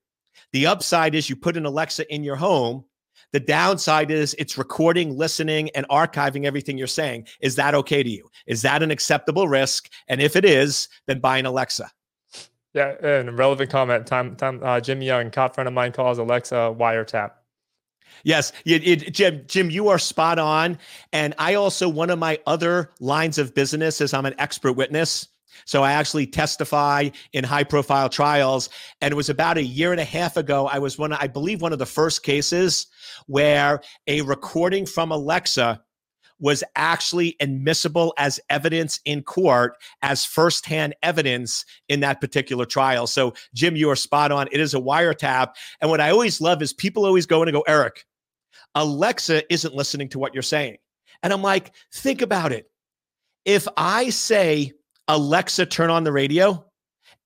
[0.53, 2.85] the upside is you put an Alexa in your home.
[3.33, 7.27] The downside is it's recording, listening, and archiving everything you're saying.
[7.41, 8.29] Is that okay to you?
[8.45, 9.89] Is that an acceptable risk?
[10.07, 11.91] And if it is, then buy an Alexa.
[12.73, 14.07] Yeah, and relevant comment.
[14.07, 14.61] Time, time.
[14.63, 17.31] Uh, Jim Young, cop friend of mine, calls Alexa wiretap.
[18.23, 19.43] Yes, it, it, Jim.
[19.47, 20.77] Jim, you are spot on.
[21.11, 25.27] And I also one of my other lines of business is I'm an expert witness.
[25.65, 28.69] So I actually testify in high profile trials.
[29.01, 30.67] And it was about a year and a half ago.
[30.67, 32.87] I was one, I believe, one of the first cases
[33.27, 35.81] where a recording from Alexa
[36.39, 43.07] was actually admissible as evidence in court as firsthand evidence in that particular trial.
[43.07, 44.47] So, Jim, you are spot on.
[44.51, 45.53] It is a wiretap.
[45.81, 48.05] And what I always love is people always go in and go, Eric,
[48.75, 50.77] Alexa isn't listening to what you're saying.
[51.23, 52.69] And I'm like, think about it.
[53.43, 54.73] If I say,
[55.07, 56.63] Alexa, turn on the radio,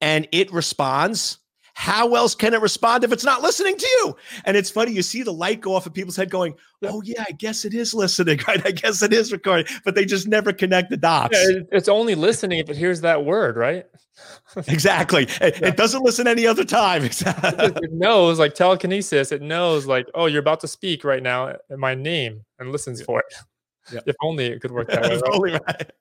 [0.01, 1.37] and it responds,
[1.73, 4.15] how else can it respond if it's not listening to you?
[4.45, 7.23] And it's funny, you see the light go off in people's head going, Oh, yeah,
[7.27, 8.63] I guess it is listening, right?
[8.65, 11.37] I guess it is recording, but they just never connect the dots.
[11.41, 13.85] Yeah, it's only listening if it hears that word, right?
[14.67, 15.27] exactly.
[15.41, 15.69] It, yeah.
[15.69, 17.03] it, doesn't listen any other time.
[17.03, 21.79] it knows, like telekinesis, it knows, like, oh, you're about to speak right now in
[21.79, 23.05] my name and listens yeah.
[23.05, 24.03] for it.
[24.05, 25.51] If only it could work that way.
[25.53, 25.91] Right?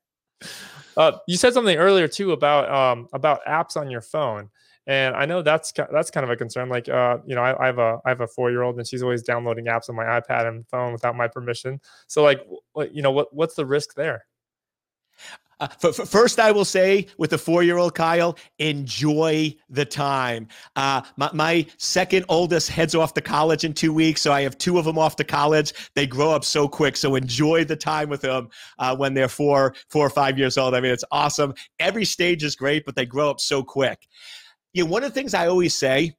[0.96, 4.50] Uh, you said something earlier too about um, about apps on your phone
[4.87, 6.68] and I know that's that's kind of a concern.
[6.68, 8.87] Like, uh, you know, I, I have a I have a four year old, and
[8.87, 11.81] she's always downloading apps on my iPad and phone without my permission.
[12.09, 12.40] So, like,
[12.90, 14.24] you know, what what's the risk there?
[15.61, 20.49] Uh, first, I will say with the four year old Kyle, enjoy the time.
[20.77, 24.23] Uh, my, my, second oldest heads off to college in two weeks.
[24.23, 25.73] So I have two of them off to college.
[25.94, 26.96] They grow up so quick.
[26.96, 30.75] So enjoy the time with them uh, when they're four, four or five years old.
[30.75, 31.55] I mean, it's awesome.
[31.79, 34.07] Every stage is great, but they grow up so quick
[34.73, 36.14] you know, one of the things I always say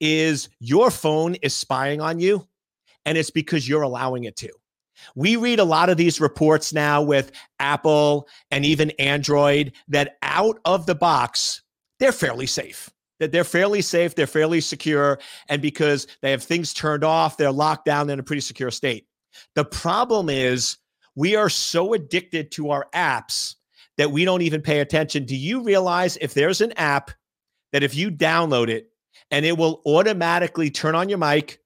[0.00, 2.46] is your phone is spying on you,
[3.04, 4.50] and it's because you're allowing it to.
[5.14, 10.58] We read a lot of these reports now with Apple and even Android that out
[10.64, 11.62] of the box,
[11.98, 12.90] they're fairly safe.
[13.18, 15.18] That they're fairly safe, they're fairly secure,
[15.50, 19.06] and because they have things turned off, they're locked down in a pretty secure state.
[19.54, 20.78] The problem is
[21.14, 23.56] we are so addicted to our apps
[23.98, 25.26] that we don't even pay attention.
[25.26, 27.10] Do you realize if there's an app
[27.72, 28.90] that if you download it
[29.30, 31.59] and it will automatically turn on your mic,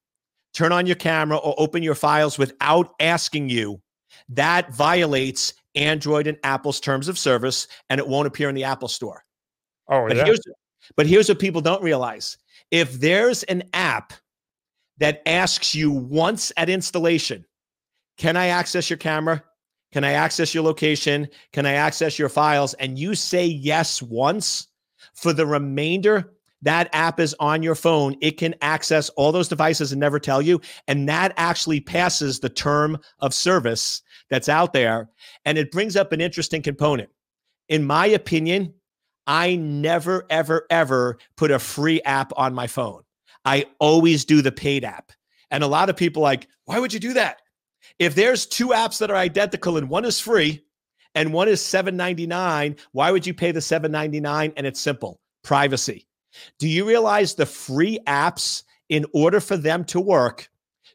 [0.54, 3.80] turn on your camera, or open your files without asking you,
[4.28, 8.88] that violates Android and Apple's terms of service and it won't appear in the Apple
[8.88, 9.24] store.
[9.88, 10.24] Oh, but yeah.
[10.24, 10.40] Here's,
[10.96, 12.38] but here's what people don't realize
[12.70, 14.12] if there's an app
[14.98, 17.44] that asks you once at installation,
[18.16, 19.42] can I access your camera?
[19.92, 21.28] Can I access your location?
[21.52, 22.74] Can I access your files?
[22.74, 24.68] And you say yes once,
[25.14, 26.32] for the remainder,
[26.64, 28.16] that app is on your phone.
[28.20, 30.60] It can access all those devices and never tell you.
[30.88, 35.08] And that actually passes the term of service that's out there.
[35.44, 37.10] And it brings up an interesting component.
[37.68, 38.74] In my opinion,
[39.26, 43.02] I never, ever, ever put a free app on my phone.
[43.44, 45.12] I always do the paid app.
[45.50, 47.40] And a lot of people like, why would you do that?
[47.98, 50.64] If there's two apps that are identical and one is free
[51.14, 56.06] and one is 799 why would you pay the 799 and it's simple privacy
[56.58, 60.48] do you realize the free apps in order for them to work,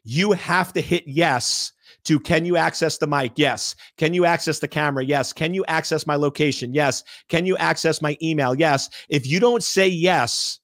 [0.04, 1.72] you have to hit yes
[2.04, 3.32] to can you access the mic?
[3.36, 3.74] Yes.
[3.98, 5.04] Can you access the camera?
[5.04, 5.32] Yes.
[5.32, 6.72] Can you access my location?
[6.72, 7.04] Yes.
[7.28, 8.54] Can you access my email?
[8.54, 8.88] Yes.
[9.08, 10.60] If you don't say yes,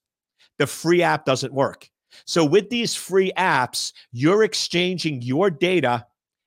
[0.59, 1.91] the free app doesn't work.
[2.25, 6.07] So with these free apps, you're exchanging your data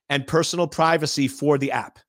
[0.10, 2.00] and personal privacy for the app.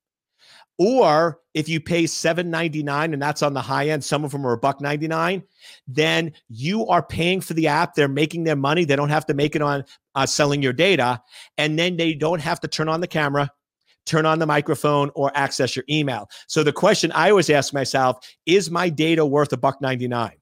[0.81, 4.55] Or if you pay $7.99 and that's on the high end, some of them are
[4.55, 5.43] a buck 99,
[5.87, 7.95] then you are paying for the app.
[7.95, 8.87] They're making their money.
[8.87, 11.21] They don't have to make it on uh, selling your data.
[11.59, 13.51] And then they don't have to turn on the camera,
[14.07, 16.31] turn on the microphone, or access your email.
[16.47, 20.33] So the question I always ask myself is my data worth a buck 99?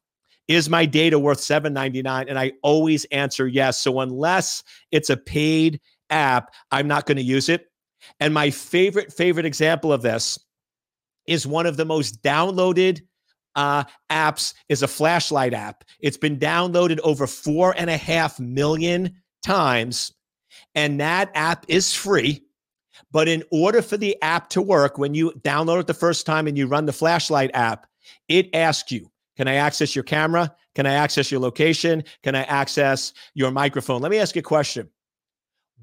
[0.47, 2.27] Is my data worth 7.99?
[2.29, 3.81] And I always answer yes.
[3.81, 7.68] So unless it's a paid app, I'm not going to use it.
[8.21, 10.39] And my favorite, favorite example of this
[11.27, 13.03] is one of the most downloaded
[13.55, 15.85] uh, apps is a flashlight app.
[16.01, 20.13] It's been downloaded over four and a half million times.
[20.75, 22.45] And that app is free.
[23.11, 26.47] But in order for the app to work, when you download it the first time
[26.47, 27.87] and you run the flashlight app,
[28.29, 30.55] it asks you, can I access your camera?
[30.75, 32.05] Can I access your location?
[32.23, 34.03] Can I access your microphone?
[34.03, 34.89] Let me ask you a question.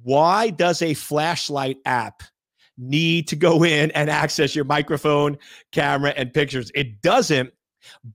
[0.06, 2.22] Why does a flashlight app
[2.78, 5.36] need to go in and access your microphone,
[5.72, 6.72] camera, and pictures?
[6.76, 7.52] It doesn't,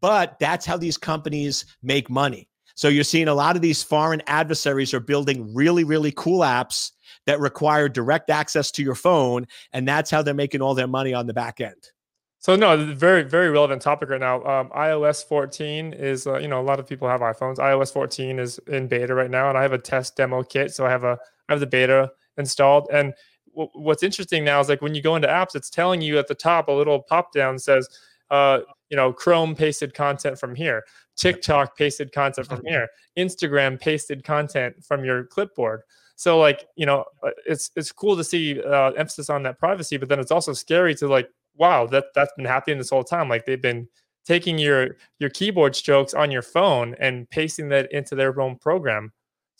[0.01, 2.49] but that's how these companies make money.
[2.77, 6.93] So you're seeing a lot of these foreign adversaries are building really, really cool apps
[7.27, 9.49] that require direct access to your phone.
[9.73, 11.91] And that's how they're making all their money on the back end.
[12.39, 14.37] So no, very very relevant topic right now.
[14.45, 17.57] Um, iOS 14 is uh, you know a lot of people have iPhones.
[17.57, 20.87] iOS 14 is in beta right now, and I have a test demo kit, so
[20.87, 21.19] I have a
[21.51, 22.89] Have the beta installed.
[22.93, 23.13] And
[23.55, 26.29] w- what's interesting now is like when you go into apps, it's telling you at
[26.29, 27.89] the top a little pop down says,
[28.31, 30.85] uh, you know, Chrome pasted content from here,
[31.17, 35.83] TikTok pasted content from here, Instagram pasted content from your clipboard.
[36.17, 39.97] So like you know, uh, it's it's cool to see uh, emphasis on that privacy,
[39.97, 43.29] but then it's also scary to like wow, that that's been happening this whole time.
[43.29, 43.89] Like they've been
[44.25, 49.13] taking your your keyboard strokes on your phone and pasting that into their own program,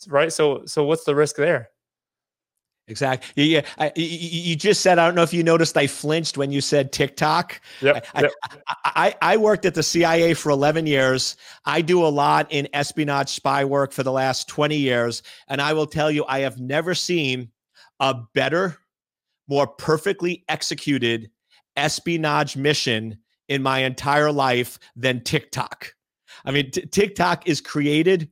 [0.07, 0.31] right?
[0.31, 1.69] So so what's the risk there?
[2.87, 3.45] Exactly.
[3.45, 3.61] Yeah.
[3.77, 6.91] I, you just said, I don't know if you noticed, I flinched when you said
[6.91, 7.61] TikTok.
[7.81, 8.31] Yep, I, yep.
[8.83, 11.37] I, I, worked at the CIA for 11 years.
[11.65, 15.23] I do a lot in espionage spy work for the last 20 years.
[15.47, 17.49] And I will tell you, I have never seen
[18.01, 18.77] a better,
[19.47, 21.29] more perfectly executed
[21.77, 23.17] espionage mission
[23.47, 25.93] in my entire life than TikTok.
[26.45, 28.29] I mean, t- TikTok is created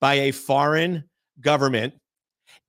[0.00, 1.04] by a foreign
[1.40, 1.94] government.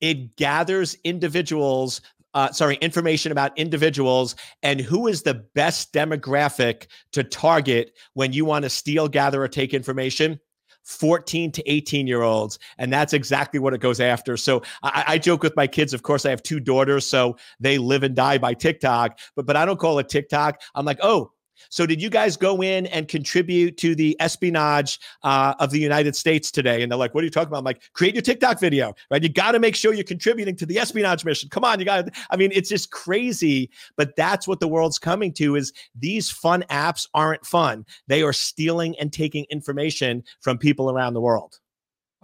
[0.03, 2.01] It gathers individuals,
[2.33, 8.43] uh, sorry, information about individuals and who is the best demographic to target when you
[8.43, 10.41] want to steal, gather, or take information.
[10.83, 12.59] 14 to 18 year olds.
[12.77, 14.35] And that's exactly what it goes after.
[14.35, 15.93] So I, I, joke with my kids.
[15.93, 19.55] Of course, I have two daughters, so they live and die by TikTok, but but
[19.55, 20.59] I don't call it TikTok.
[20.75, 21.31] I'm like, oh,
[21.69, 26.15] so, did you guys go in and contribute to the espionage uh, of the United
[26.15, 26.81] States today?
[26.81, 29.21] And they're like, "What are you talking about?" I'm like, "Create your TikTok video, right?
[29.21, 31.49] You got to make sure you're contributing to the espionage mission.
[31.49, 35.33] Come on, you got." I mean, it's just crazy, but that's what the world's coming
[35.33, 37.85] to: is these fun apps aren't fun.
[38.07, 41.59] They are stealing and taking information from people around the world.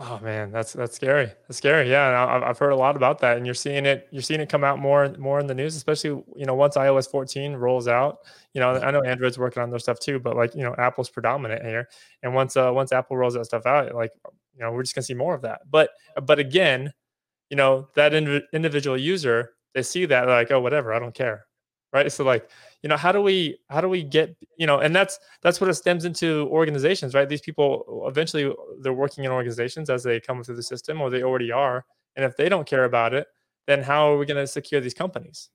[0.02, 1.26] Oh man, that's that's scary.
[1.26, 1.90] That's scary.
[1.92, 4.08] Yeah, I've, I've heard a lot about that, and you're seeing it.
[4.12, 7.10] You're seeing it come out more more in the news, especially you know once iOS
[7.12, 8.20] 14 rolls out.
[8.54, 11.10] You know, I know Android's working on their stuff too, but like you know, Apple's
[11.10, 11.90] predominant here,
[12.24, 14.12] and once uh once Apple rolls that stuff out, like
[14.56, 15.62] you know, we're just gonna see more of that.
[15.70, 15.90] But
[16.24, 16.94] but again,
[17.50, 21.48] you know, that indiv- individual user, they see that like, oh, whatever, I don't care,
[21.94, 22.12] right?
[22.12, 22.50] So like
[22.84, 25.70] you know how do we how do we get you know and that's that's what
[25.70, 27.28] it stems into organizations right?
[27.28, 31.24] These people eventually they're working in organizations as they come through the system or they
[31.24, 33.28] already are and if they don't care about it
[33.68, 35.50] then how are we going to secure these companies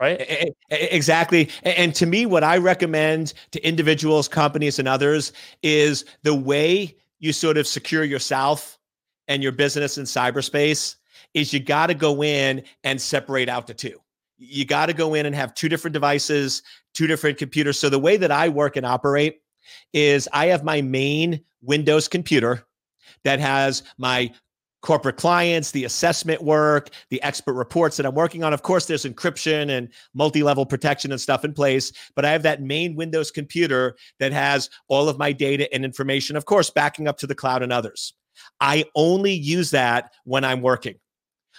[0.00, 0.54] right?
[0.70, 6.96] Exactly and to me what i recommend to individuals companies and others is the way
[7.20, 8.78] you sort of secure yourself
[9.28, 10.96] and your business in cyberspace
[11.34, 14.00] is you got to go in and separate out the two
[14.42, 16.62] you got to go in and have two different devices,
[16.94, 17.78] two different computers.
[17.78, 19.40] So the way that I work and operate
[19.92, 22.64] is I have my main Windows computer
[23.24, 24.32] that has my
[24.82, 28.52] corporate clients, the assessment work, the expert reports that I'm working on.
[28.52, 32.42] Of course, there's encryption and multi level protection and stuff in place, but I have
[32.42, 37.06] that main Windows computer that has all of my data and information, of course, backing
[37.06, 38.12] up to the cloud and others.
[38.60, 40.96] I only use that when I'm working.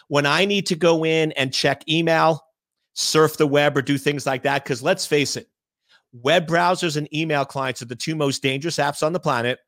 [0.10, 2.41] When I need to go in and check email,
[2.94, 4.64] surf the web or do things like that.
[4.64, 5.48] Because let's face it,
[6.14, 9.60] web browsers and email clients are the two most dangerous apps on the planet.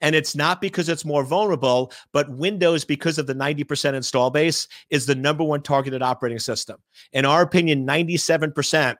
[0.00, 4.68] And it's not because it's more vulnerable, but Windows, because of the 90% install base,
[4.90, 6.76] is the number one targeted operating system.
[7.12, 8.96] In our opinion, 97%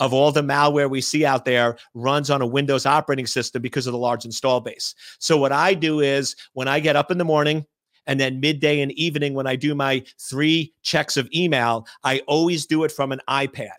[0.00, 3.86] of all the malware we see out there runs on a Windows operating system because
[3.86, 4.94] of the large install base.
[5.18, 7.64] So, what I do is when I get up in the morning,
[8.06, 12.66] and then midday and evening, when I do my three checks of email, I always
[12.66, 13.72] do it from an iPad.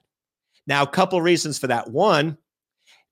[0.65, 1.89] Now, a couple reasons for that.
[1.89, 2.37] One,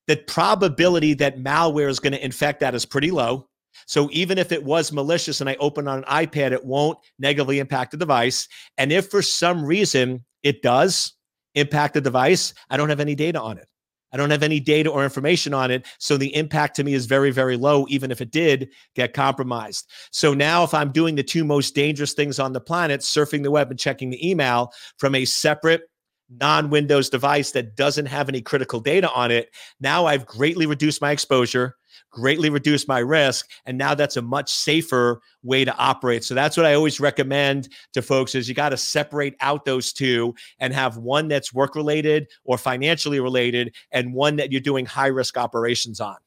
[0.08, 3.48] the probability that malware is going to infect that is pretty low.
[3.88, 7.60] So even if it was malicious and I open on an iPad, it won't negatively
[7.60, 8.48] impact the device.
[8.78, 11.14] And if for some reason it does
[11.56, 13.68] impact the device, I don't have any data on it.
[14.16, 15.86] I don't have any data or information on it.
[16.00, 19.92] So the impact to me is very, very low, even if it did get compromised.
[20.10, 23.52] So now, if I'm doing the two most dangerous things on the planet, surfing the
[23.52, 25.82] web and checking the email from a separate
[26.30, 29.50] non Windows device that doesn't have any critical data on it,
[29.80, 31.76] now I've greatly reduced my exposure,
[32.12, 36.24] greatly reduced my risk, and now that's a much safer way to operate.
[36.24, 39.94] So that's what I always recommend to folks is you got to separate out those
[39.94, 44.86] two and have one that's work related or financially related and one that you're doing
[44.86, 46.18] high risk operations on.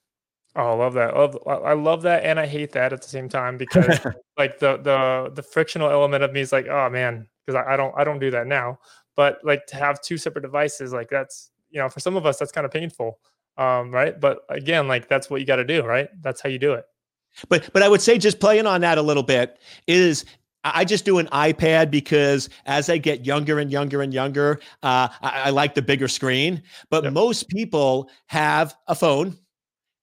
[0.57, 1.15] Oh, I love that.
[1.47, 4.01] I love that, and I hate that at the same time because
[4.39, 7.77] like the the the frictional element of me is like, oh man, because I, I
[7.77, 8.79] don't I don't do that now
[9.19, 12.39] but like to have two separate devices like that's you know for some of us
[12.39, 13.19] that's kind of painful
[13.59, 16.59] um, right but again like that's what you got to do right that's how you
[16.59, 16.87] do it
[17.51, 20.25] but but i would say just playing on that a little bit is
[20.64, 25.09] I just do an iPad because as I get younger and younger and younger, uh,
[25.23, 26.61] I, I, like the bigger screen.
[26.91, 27.12] But yep.
[27.12, 29.39] most people have a phone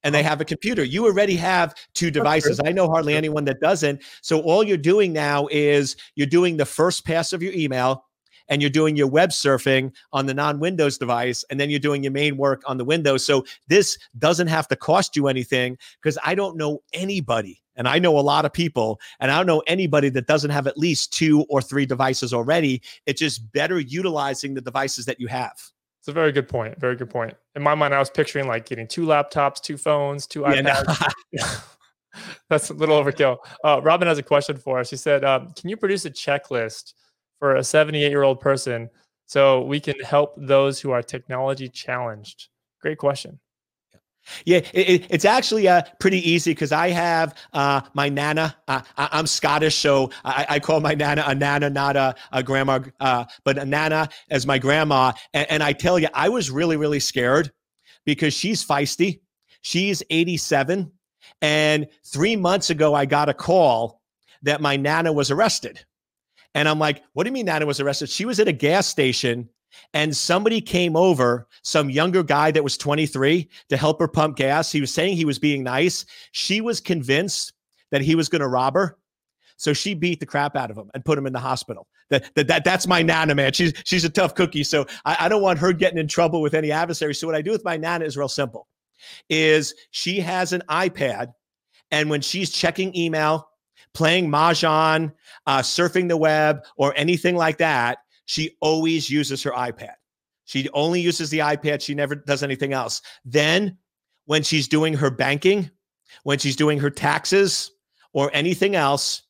[0.04, 0.82] and they have a computer.
[0.82, 2.62] You already have two devices.
[2.66, 4.02] I know hardly anyone that doesn't.
[4.22, 8.06] So all you're doing now is you're doing the first pass of your email
[8.48, 12.04] and you're doing your web surfing on the non Windows device, and then you're doing
[12.04, 13.26] your main work on the Windows.
[13.26, 17.62] So this doesn't have to cost you anything because I don't know anybody.
[17.78, 20.66] And I know a lot of people, and I don't know anybody that doesn't have
[20.66, 22.82] at least two or three devices already.
[23.06, 25.54] It's just better utilizing the devices that you have.
[26.00, 26.80] It's a very good point.
[26.80, 27.34] Very good point.
[27.56, 30.86] In my mind, I was picturing like getting two laptops, two phones, two iPads.
[31.32, 31.46] Yeah, no.
[32.50, 33.38] That's a little overkill.
[33.64, 34.90] Uh, Robin has a question for us.
[34.90, 36.94] She said, um, "Can you produce a checklist
[37.40, 38.90] for a 78 year old person
[39.26, 42.50] so we can help those who are technology challenged?
[42.82, 43.40] Great question.
[44.46, 48.56] Yeah, it, it's actually uh, pretty easy because I have uh, my nana.
[48.68, 52.42] Uh, I, am Scottish, so I, I, call my nana a nana, not a, a
[52.42, 55.14] grandma, uh, but a nana as my grandma.
[55.34, 57.52] And, and I tell you, I was really, really scared
[58.06, 59.22] because she's feisty.
[59.62, 60.92] She's 87.
[61.42, 64.02] And three months ago, I got a call
[64.44, 65.86] that my nana was arrested.
[66.56, 68.10] And I'm like, what do you mean Nana was arrested?
[68.10, 69.50] She was at a gas station
[69.94, 74.72] and somebody came over, some younger guy that was 23 to help her pump gas.
[74.72, 76.06] He was saying he was being nice.
[76.32, 77.54] She was convinced
[77.92, 78.98] that he was going to rob her.
[79.58, 81.88] So she beat the crap out of him and put him in the hospital.
[82.10, 83.54] That, that, that that's my nana, man.
[83.54, 84.64] She's she's a tough cookie.
[84.64, 87.16] So I, I don't want her getting in trouble with any adversary.
[87.16, 88.68] So what I do with my nana is real simple.
[89.30, 91.34] Is she has an iPad,
[91.92, 93.48] and when she's checking email,
[93.96, 95.12] playing mahjong,
[95.48, 99.94] uh, surfing the web, or anything like that, she always uses her iPad.
[100.46, 101.82] She only uses the iPad.
[101.82, 103.02] She never does anything else.
[103.24, 103.78] Then,
[104.26, 105.72] when she's doing her banking,
[106.24, 107.72] when she's doing her taxes,
[108.16, 109.24] or anything else,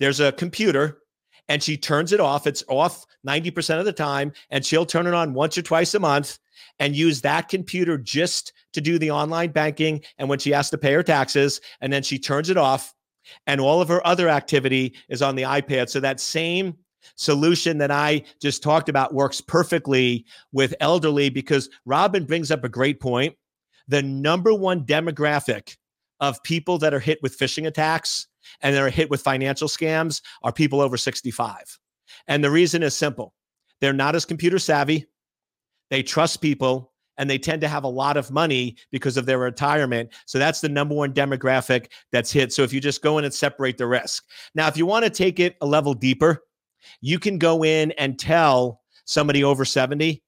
[0.00, 0.98] there's a computer
[1.48, 2.46] and she turns it off.
[2.46, 6.00] It's off 90% of the time, and she'll turn it on once or twice a
[6.00, 6.38] month
[6.78, 10.78] and use that computer just to do the online banking and when she has to
[10.78, 11.60] pay her taxes.
[11.80, 12.94] And then she turns it off
[13.46, 15.88] and all of her other activity is on the iPad.
[15.88, 16.76] So that same
[17.16, 22.68] solution that I just talked about works perfectly with elderly because Robin brings up a
[22.68, 23.34] great point.
[23.88, 25.76] The number one demographic
[26.20, 28.28] of people that are hit with phishing attacks
[28.60, 31.78] and that are hit with financial scams are people over 65.
[32.28, 33.34] And the reason is simple
[33.80, 35.06] they're not as computer savvy,
[35.90, 39.38] they trust people, and they tend to have a lot of money because of their
[39.38, 40.10] retirement.
[40.26, 42.52] So that's the number one demographic that's hit.
[42.52, 44.24] So if you just go in and separate the risk.
[44.54, 46.42] Now, if you want to take it a level deeper,
[47.00, 50.22] you can go in and tell somebody over 70,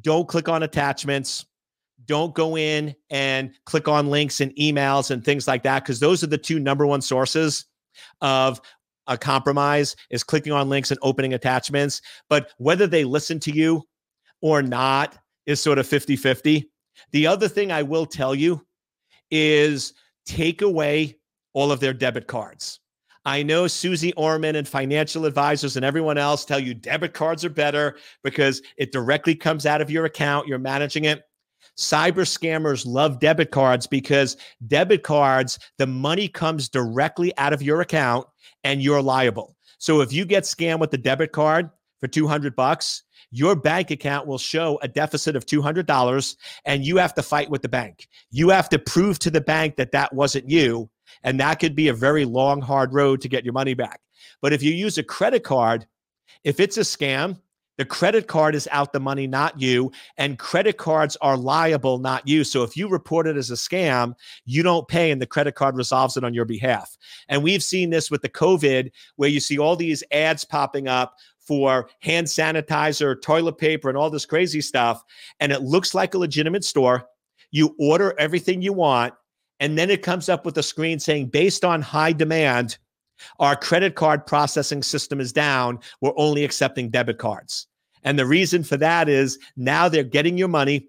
[0.00, 1.46] don't click on attachments.
[2.06, 6.22] Don't go in and click on links and emails and things like that, because those
[6.22, 7.64] are the two number one sources
[8.20, 8.60] of
[9.06, 12.02] a compromise is clicking on links and opening attachments.
[12.28, 13.84] But whether they listen to you
[14.42, 15.16] or not,
[15.46, 16.70] is sort of 50 50.
[17.12, 18.64] The other thing I will tell you
[19.30, 19.92] is
[20.26, 21.18] take away
[21.52, 22.80] all of their debit cards.
[23.26, 27.50] I know Suze Orman and financial advisors and everyone else tell you debit cards are
[27.50, 30.46] better because it directly comes out of your account.
[30.46, 31.22] You're managing it.
[31.78, 34.36] cyber scammers love debit cards because
[34.66, 38.26] debit cards, the money comes directly out of your account
[38.62, 39.56] and you're liable.
[39.78, 41.70] So if you get scammed with the debit card
[42.00, 43.03] for 200 bucks,
[43.34, 47.62] your bank account will show a deficit of $200 and you have to fight with
[47.62, 48.08] the bank.
[48.30, 50.88] You have to prove to the bank that that wasn't you.
[51.24, 54.00] And that could be a very long, hard road to get your money back.
[54.40, 55.84] But if you use a credit card,
[56.44, 57.40] if it's a scam,
[57.76, 59.90] the credit card is out the money, not you.
[60.16, 62.44] And credit cards are liable, not you.
[62.44, 64.14] So if you report it as a scam,
[64.44, 66.96] you don't pay and the credit card resolves it on your behalf.
[67.28, 71.14] And we've seen this with the COVID, where you see all these ads popping up
[71.46, 75.02] for hand sanitizer, toilet paper, and all this crazy stuff.
[75.40, 77.06] And it looks like a legitimate store.
[77.50, 79.14] You order everything you want.
[79.60, 82.78] And then it comes up with a screen saying, based on high demand,
[83.38, 85.78] our credit card processing system is down.
[86.00, 87.66] We're only accepting debit cards.
[88.02, 90.88] And the reason for that is now they're getting your money,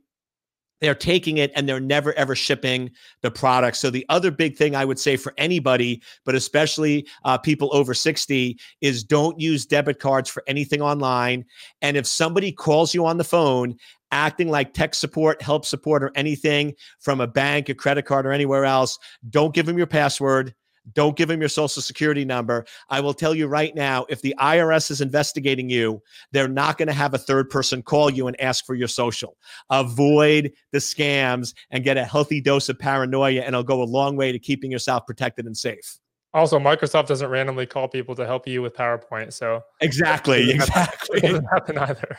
[0.82, 3.78] they're taking it, and they're never ever shipping the product.
[3.78, 7.93] So, the other big thing I would say for anybody, but especially uh, people over
[7.93, 11.45] 60, is don't use debit cards for anything online.
[11.82, 13.76] And if somebody calls you on the phone,
[14.11, 18.32] acting like tech support, help support, or anything from a bank, a credit card, or
[18.32, 18.97] anywhere else,
[19.30, 20.53] don't give them your password
[20.93, 22.65] don't give them your social security number.
[22.89, 26.88] I will tell you right now if the IRS is investigating you, they're not going
[26.88, 29.38] to have a third person call you and ask for your social.
[29.69, 34.15] Avoid the scams and get a healthy dose of paranoia, and it'll go a long
[34.15, 35.97] way to keeping yourself protected and safe.
[36.33, 39.31] Also, Microsoft doesn't randomly call people to help you with PowerPoint.
[39.31, 41.19] So exactly, exactly.
[41.23, 42.17] It doesn't happen either.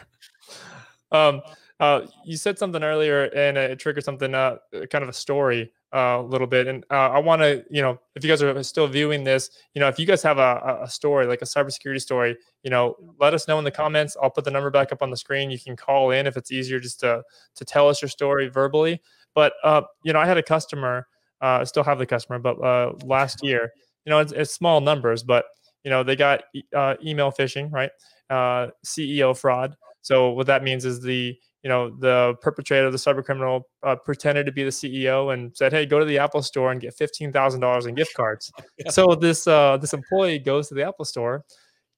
[1.12, 1.42] Um,
[1.78, 4.56] uh, you said something earlier, and it triggered something, uh,
[4.90, 6.66] kind of a story a little bit.
[6.66, 9.80] And uh, I want to, you know, if you guys are still viewing this, you
[9.80, 13.34] know, if you guys have a, a story like a cybersecurity story, you know, let
[13.34, 14.16] us know in the comments.
[14.22, 15.50] I'll put the number back up on the screen.
[15.50, 17.22] You can call in if it's easier just to
[17.54, 19.00] to tell us your story verbally.
[19.34, 21.06] But uh, you know, I had a customer.
[21.40, 22.58] Uh, I still have the customer, but
[23.04, 23.70] last year,
[24.06, 25.44] you know, it's, it's small numbers, but
[25.84, 26.44] you know, they got
[26.74, 27.90] uh, email phishing, right?
[28.30, 29.76] Uh, CEO fraud.
[30.00, 31.36] So what that means is the
[31.66, 35.72] you know the perpetrator, the cyber criminal, uh, pretended to be the CEO and said,
[35.72, 38.88] "Hey, go to the Apple Store and get fifteen thousand dollars in gift cards." yeah.
[38.88, 41.44] So this uh, this employee goes to the Apple Store,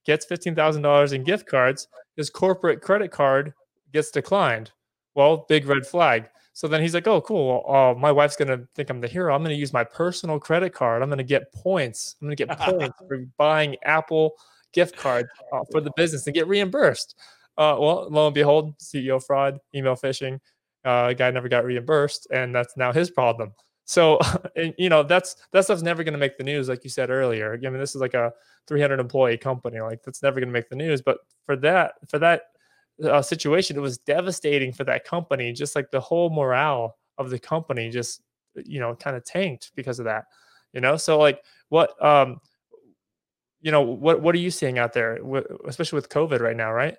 [0.06, 1.86] gets fifteen thousand dollars in gift cards.
[2.16, 3.52] His corporate credit card
[3.92, 4.72] gets declined.
[5.14, 6.30] Well, big red flag.
[6.54, 7.62] So then he's like, "Oh, cool.
[7.68, 9.34] Uh, my wife's gonna think I'm the hero.
[9.34, 11.02] I'm gonna use my personal credit card.
[11.02, 12.16] I'm gonna get points.
[12.22, 14.32] I'm gonna get points for buying Apple
[14.72, 17.16] gift cards uh, for the business and get reimbursed."
[17.58, 20.40] Uh, well, lo and behold, CEO fraud, email phishing.
[20.84, 23.52] Uh, guy never got reimbursed, and that's now his problem.
[23.84, 24.18] So,
[24.56, 27.10] and, you know, that's that stuff's never going to make the news, like you said
[27.10, 27.54] earlier.
[27.54, 28.32] I mean, this is like a
[28.68, 31.02] 300 employee company, like that's never going to make the news.
[31.02, 32.42] But for that, for that
[33.04, 35.52] uh, situation, it was devastating for that company.
[35.52, 38.22] Just like the whole morale of the company, just
[38.64, 40.24] you know, kind of tanked because of that.
[40.72, 42.38] You know, so like what, um,
[43.60, 45.18] you know, what what are you seeing out there,
[45.66, 46.96] especially with COVID right now, right?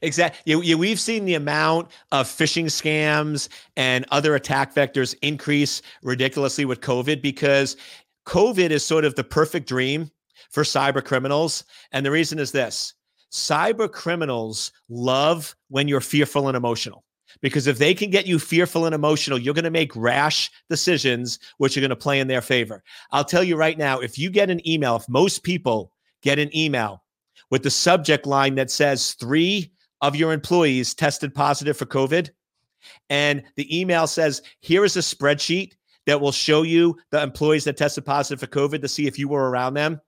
[0.00, 0.54] Exactly.
[0.54, 6.80] Yeah, we've seen the amount of phishing scams and other attack vectors increase ridiculously with
[6.80, 7.76] COVID because
[8.26, 10.10] COVID is sort of the perfect dream
[10.50, 11.64] for cyber criminals.
[11.92, 12.94] And the reason is this
[13.32, 17.04] cyber criminals love when you're fearful and emotional.
[17.42, 21.38] Because if they can get you fearful and emotional, you're going to make rash decisions,
[21.58, 22.82] which are going to play in their favor.
[23.10, 26.56] I'll tell you right now if you get an email, if most people get an
[26.56, 27.02] email
[27.50, 32.30] with the subject line that says three of your employees tested positive for COVID.
[33.10, 35.72] And the email says, here is a spreadsheet
[36.06, 39.28] that will show you the employees that tested positive for COVID to see if you
[39.28, 40.00] were around them.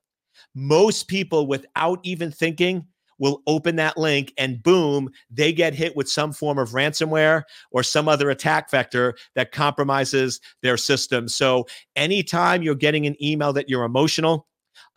[0.54, 2.86] Most people, without even thinking,
[3.18, 7.82] will open that link and boom, they get hit with some form of ransomware or
[7.82, 11.26] some other attack vector that compromises their system.
[11.26, 11.66] So,
[11.96, 14.46] anytime you're getting an email that you're emotional,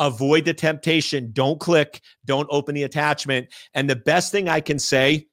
[0.02, 1.30] avoid the temptation.
[1.32, 3.48] Don't click, don't open the attachment.
[3.74, 5.28] And the best thing I can say,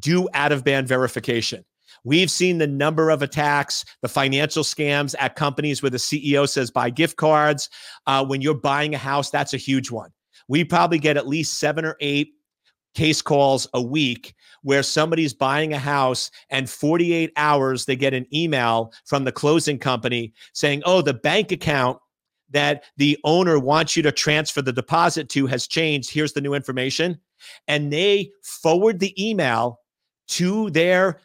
[0.00, 1.64] do out of band verification.
[2.02, 6.70] We've seen the number of attacks, the financial scams at companies where the CEO says
[6.70, 7.70] buy gift cards.
[8.06, 10.10] Uh, when you're buying a house, that's a huge one.
[10.48, 12.32] We probably get at least seven or eight
[12.94, 18.26] case calls a week where somebody's buying a house and 48 hours they get an
[18.32, 21.98] email from the closing company saying, oh, the bank account
[22.50, 26.10] that the owner wants you to transfer the deposit to has changed.
[26.10, 27.18] Here's the new information.
[27.68, 29.80] And they forward the email
[30.28, 31.20] to their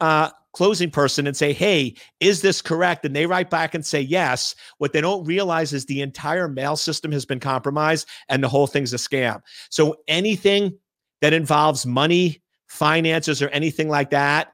[0.00, 3.04] uh, closing person and say, Hey, is this correct?
[3.04, 4.54] And they write back and say, Yes.
[4.78, 8.66] What they don't realize is the entire mail system has been compromised and the whole
[8.66, 9.40] thing's a scam.
[9.70, 10.78] So anything
[11.20, 14.52] that involves money, finances, or anything like that,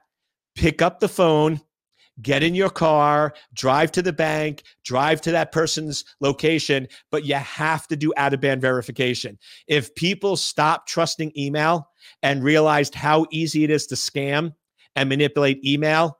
[0.55, 1.61] pick up the phone,
[2.21, 7.35] get in your car, drive to the bank, drive to that person's location, but you
[7.35, 9.37] have to do out of band verification.
[9.67, 11.89] If people stop trusting email
[12.23, 14.53] and realized how easy it is to scam
[14.95, 16.19] and manipulate email,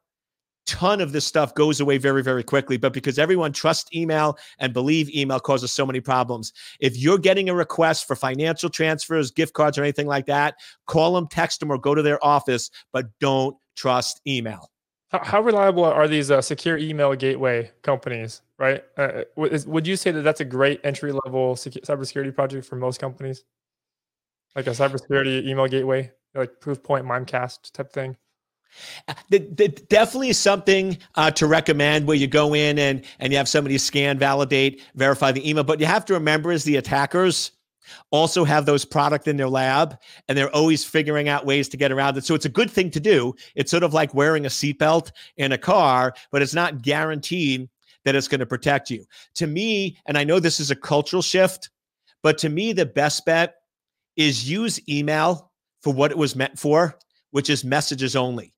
[0.65, 4.73] ton of this stuff goes away very very quickly but because everyone trusts email and
[4.73, 9.53] believe email causes so many problems if you're getting a request for financial transfers gift
[9.53, 10.55] cards or anything like that
[10.87, 14.71] call them text them or go to their office but don't trust email
[15.17, 19.95] how, how reliable are these uh, secure email gateway companies right uh, is, would you
[19.95, 23.43] say that that's a great entry level cybersecurity project for most companies
[24.55, 28.15] like a cybersecurity email gateway like proofpoint mimecast type thing
[29.89, 34.19] definitely something uh, to recommend where you go in and and you have somebody scan,
[34.19, 35.63] validate, verify the email.
[35.63, 37.51] But you have to remember, as the attackers
[38.11, 41.91] also have those product in their lab, and they're always figuring out ways to get
[41.91, 42.25] around it.
[42.25, 43.33] So it's a good thing to do.
[43.55, 47.69] It's sort of like wearing a seatbelt in a car, but it's not guaranteed
[48.03, 49.05] that it's going to protect you.
[49.35, 51.69] To me, and I know this is a cultural shift,
[52.21, 53.55] but to me, the best bet
[54.15, 56.97] is use email for what it was meant for,
[57.31, 58.53] which is messages only.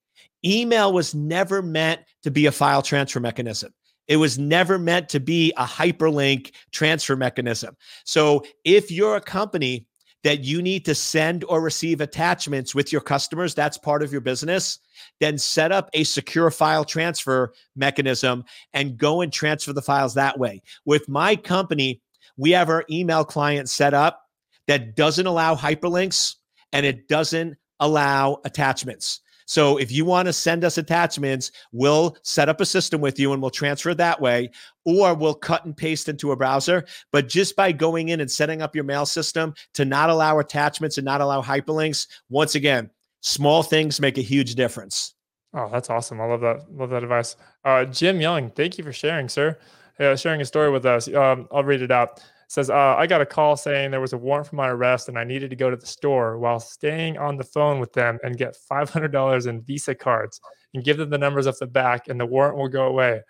[0.46, 3.74] Email was never meant to be a file transfer mechanism.
[4.08, 7.76] It was never meant to be a hyperlink transfer mechanism.
[8.06, 9.86] So if you're a company
[10.24, 14.22] that you need to send or receive attachments with your customers, that's part of your
[14.22, 14.80] business,
[15.20, 18.44] then set up a secure file transfer mechanism
[18.74, 20.62] and go and transfer the files that way.
[20.86, 22.02] With my company,
[22.36, 24.24] we have our email client set up
[24.68, 26.36] that doesn't allow hyperlinks
[26.74, 29.22] and it doesn't allow attachments.
[29.48, 33.32] So if you want to send us attachments, we'll set up a system with you
[33.32, 34.52] and we'll transfer it that way,
[34.86, 36.86] or we'll cut and paste into a browser.
[37.14, 40.98] But just by going in and setting up your mail system to not allow attachments
[40.98, 42.90] and not allow hyperlinks, once again,
[43.22, 45.16] small things make a huge difference.
[45.54, 46.20] Oh, that's awesome.
[46.20, 46.70] I love that.
[46.70, 47.38] Love that advice.
[47.64, 49.58] Uh, Jim Young, thank you for sharing, sir.
[49.98, 51.08] Uh, sharing a story with us.
[51.08, 54.18] Um, I'll read it out says, uh, I got a call saying there was a
[54.18, 57.36] warrant for my arrest and I needed to go to the store while staying on
[57.36, 60.40] the phone with them and get $500 in Visa cards
[60.74, 63.22] and give them the numbers off the back and the warrant will go away.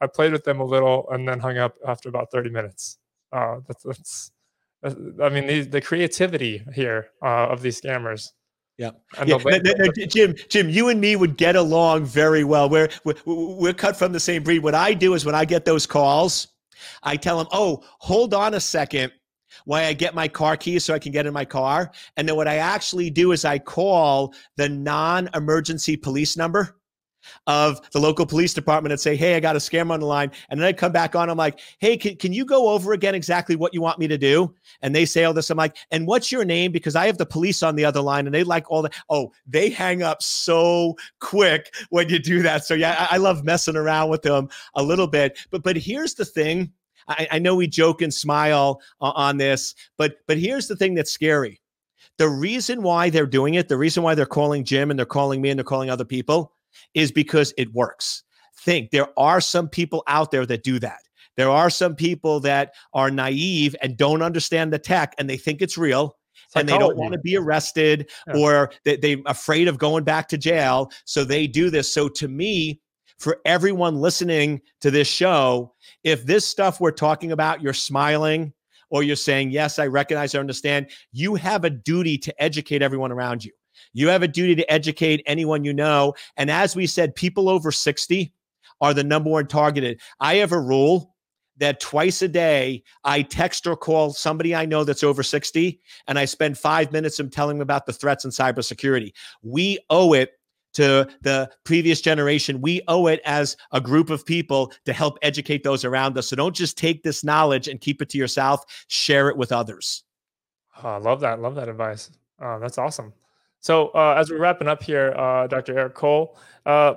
[0.00, 2.98] I played with them a little and then hung up after about 30 minutes.
[3.32, 4.32] Uh, that's, that's,
[4.82, 8.30] that's, I mean, the, the creativity here uh, of these scammers.
[8.76, 8.90] Yeah,
[9.24, 9.36] yeah.
[9.36, 12.68] No, no, no, Jim, Jim, you and me would get along very well.
[12.68, 14.64] We're, we're we're cut from the same breed.
[14.64, 16.48] What I do is when I get those calls,
[17.02, 19.12] I tell him, oh, hold on a second
[19.64, 21.90] while I get my car keys so I can get in my car.
[22.16, 26.76] And then what I actually do is I call the non emergency police number
[27.46, 30.30] of the local police department and say, Hey, I got a scam on the line.
[30.48, 31.30] And then I come back on.
[31.30, 34.18] I'm like, Hey, can, can you go over again exactly what you want me to
[34.18, 34.54] do?
[34.82, 35.50] And they say all this.
[35.50, 36.72] I'm like, And what's your name?
[36.72, 39.32] Because I have the police on the other line and they like all the, oh,
[39.46, 42.64] they hang up so quick when you do that.
[42.64, 45.38] So yeah, I, I love messing around with them a little bit.
[45.50, 46.72] But, but here's the thing.
[47.08, 51.12] I, I know we joke and smile on this, but, but here's the thing that's
[51.12, 51.60] scary.
[52.16, 55.42] The reason why they're doing it, the reason why they're calling Jim and they're calling
[55.42, 56.52] me and they're calling other people
[56.94, 58.22] is because it works.
[58.58, 61.00] Think there are some people out there that do that.
[61.36, 65.60] There are some people that are naive and don't understand the tech and they think
[65.60, 66.16] it's real
[66.54, 68.36] and they don't want to be arrested yeah.
[68.36, 70.90] or they, they're afraid of going back to jail.
[71.04, 71.92] So they do this.
[71.92, 72.80] So to me,
[73.18, 78.52] for everyone listening to this show, if this stuff we're talking about, you're smiling
[78.90, 83.12] or you're saying, Yes, I recognize, I understand, you have a duty to educate everyone
[83.12, 83.52] around you.
[83.92, 86.14] You have a duty to educate anyone you know.
[86.36, 88.32] And as we said, people over 60
[88.80, 90.00] are the number one targeted.
[90.20, 91.14] I have a rule
[91.58, 96.18] that twice a day I text or call somebody I know that's over 60 and
[96.18, 99.12] I spend five minutes of telling them about the threats in cybersecurity.
[99.42, 100.32] We owe it
[100.74, 102.60] to the previous generation.
[102.60, 106.28] We owe it as a group of people to help educate those around us.
[106.28, 110.02] So don't just take this knowledge and keep it to yourself, share it with others.
[110.82, 111.40] Oh, I love that.
[111.40, 112.10] Love that advice.
[112.40, 113.12] Oh, that's awesome.
[113.64, 115.78] So uh, as we're wrapping up here, uh, Dr.
[115.78, 116.36] Eric Cole,
[116.66, 116.96] uh,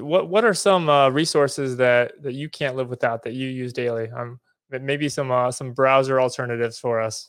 [0.00, 3.74] what what are some uh, resources that that you can't live without that you use
[3.74, 4.08] daily?
[4.08, 4.40] Um,
[4.70, 7.28] maybe some uh, some browser alternatives for us.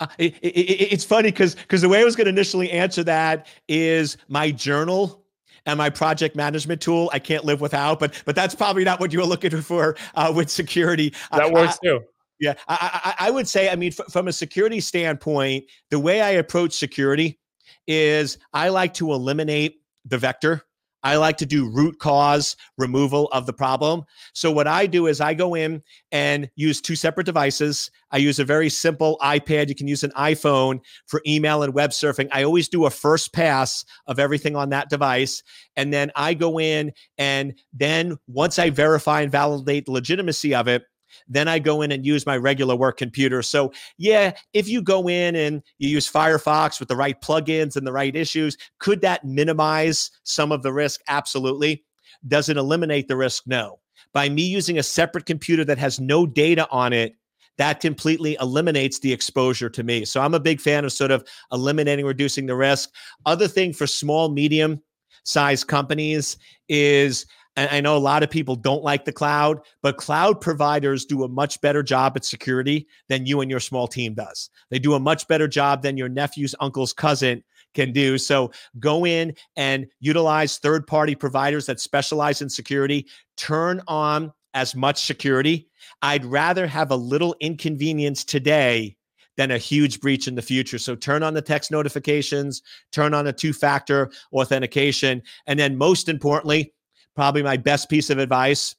[0.00, 3.04] Uh, it, it, it's funny because because the way I was going to initially answer
[3.04, 5.22] that is my journal
[5.66, 7.10] and my project management tool.
[7.12, 10.32] I can't live without, but but that's probably not what you were looking for uh,
[10.34, 11.12] with security.
[11.30, 12.00] That works too.
[12.38, 16.20] Yeah, I, I, I would say, I mean, f- from a security standpoint, the way
[16.20, 17.38] I approach security
[17.86, 20.62] is I like to eliminate the vector.
[21.02, 24.02] I like to do root cause removal of the problem.
[24.32, 27.92] So what I do is I go in and use two separate devices.
[28.10, 29.68] I use a very simple iPad.
[29.68, 32.28] You can use an iPhone for email and web surfing.
[32.32, 35.44] I always do a first pass of everything on that device.
[35.76, 40.66] And then I go in and then once I verify and validate the legitimacy of
[40.66, 40.82] it,
[41.28, 43.42] then I go in and use my regular work computer.
[43.42, 47.86] So, yeah, if you go in and you use Firefox with the right plugins and
[47.86, 51.00] the right issues, could that minimize some of the risk?
[51.08, 51.84] Absolutely.
[52.26, 53.44] Does it eliminate the risk?
[53.46, 53.80] No.
[54.12, 57.14] By me using a separate computer that has no data on it,
[57.58, 60.04] that completely eliminates the exposure to me.
[60.04, 62.90] So I'm a big fan of sort of eliminating, reducing the risk.
[63.24, 64.82] Other thing for small, medium
[65.24, 66.36] size companies
[66.68, 67.26] is
[67.56, 71.24] and I know a lot of people don't like the cloud, but cloud providers do
[71.24, 74.50] a much better job at security than you and your small team does.
[74.70, 77.42] They do a much better job than your nephew's uncle's cousin
[77.74, 78.18] can do.
[78.18, 83.06] So go in and utilize third party providers that specialize in security.
[83.36, 85.68] Turn on as much security.
[86.02, 88.96] I'd rather have a little inconvenience today
[89.36, 90.78] than a huge breach in the future.
[90.78, 95.22] So turn on the text notifications, turn on a two factor authentication.
[95.46, 96.72] And then, most importantly,
[97.16, 98.76] probably my best piece of advice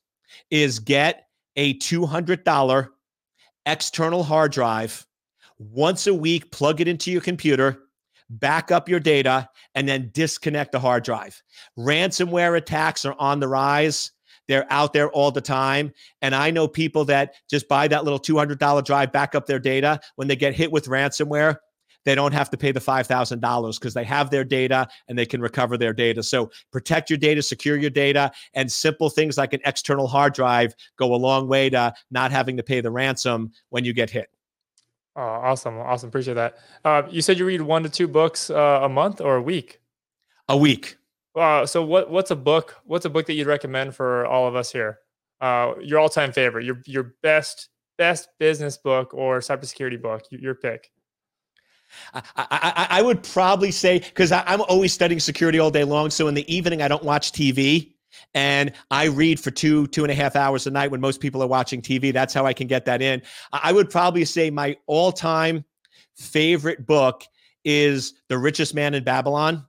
[0.49, 2.89] is get a $200
[3.65, 5.05] external hard drive
[5.57, 7.79] once a week, plug it into your computer,
[8.29, 11.41] back up your data, and then disconnect the hard drive.
[11.77, 14.11] Ransomware attacks are on the rise.
[14.47, 15.91] They're out there all the time.
[16.21, 19.99] And I know people that just buy that little $200 drive, back up their data.
[20.15, 21.57] When they get hit with ransomware,
[22.07, 25.41] they don't have to pay the $5,000 because they have their data and they can
[25.41, 26.23] recover their data.
[26.23, 30.73] So protect your data, secure your data, and simple things like an external hard drive
[30.95, 34.29] go a long way to not having to pay the ransom when you get hit.
[35.17, 35.77] Oh, awesome.
[35.79, 36.07] Awesome.
[36.07, 36.59] Appreciate that.
[36.85, 39.81] Uh, you said you read one to two books uh, a month or a week?
[40.47, 40.95] A week.
[41.35, 42.77] Uh, so what, what's a book?
[42.85, 44.99] What's a book that you'd recommend for all of us here?
[45.41, 50.55] Uh, your all-time favorite, your, your best, best business book or cybersecurity book, your, your
[50.55, 50.89] pick.
[52.13, 56.09] I, I, I would probably say because I'm always studying security all day long.
[56.09, 57.93] So in the evening, I don't watch TV
[58.33, 61.41] and I read for two, two and a half hours a night when most people
[61.41, 62.13] are watching TV.
[62.13, 63.21] That's how I can get that in.
[63.51, 65.65] I would probably say my all time
[66.15, 67.23] favorite book
[67.63, 69.65] is The Richest Man in Babylon.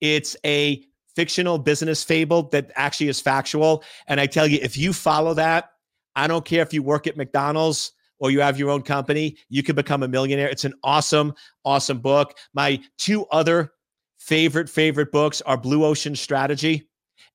[0.00, 3.82] It's a fictional business fable that actually is factual.
[4.06, 5.72] And I tell you, if you follow that,
[6.16, 9.62] I don't care if you work at McDonald's or you have your own company, you
[9.62, 10.48] can become a millionaire.
[10.48, 12.36] It's an awesome, awesome book.
[12.54, 13.72] My two other
[14.18, 16.88] favorite, favorite books are Blue Ocean Strategy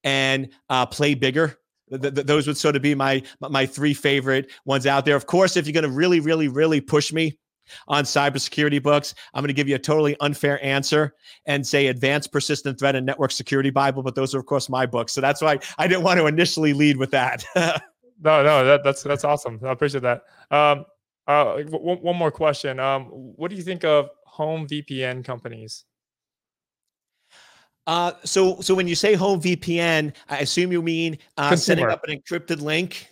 [0.04, 1.58] and uh, Play Bigger.
[1.90, 5.16] Th- th- those would sort of be my my three favorite ones out there.
[5.16, 7.38] Of course, if you're going to really, really, really push me
[7.88, 11.14] on cybersecurity books, I'm going to give you a totally unfair answer
[11.46, 14.04] and say Advanced Persistent Threat and Network Security Bible.
[14.04, 15.14] But those are, of course, my books.
[15.14, 17.44] So that's why I didn't want to initially lead with that.
[18.22, 19.59] No, no, that, that's that's awesome.
[19.63, 20.24] I appreciate that.
[20.51, 20.86] Um,
[21.28, 22.80] uh, w- one more question.
[22.80, 25.86] Um, what do you think of home VPN companies?
[27.88, 32.03] Uh, so, so when you say home VPN, I assume you mean uh, setting up
[32.07, 33.09] an encrypted link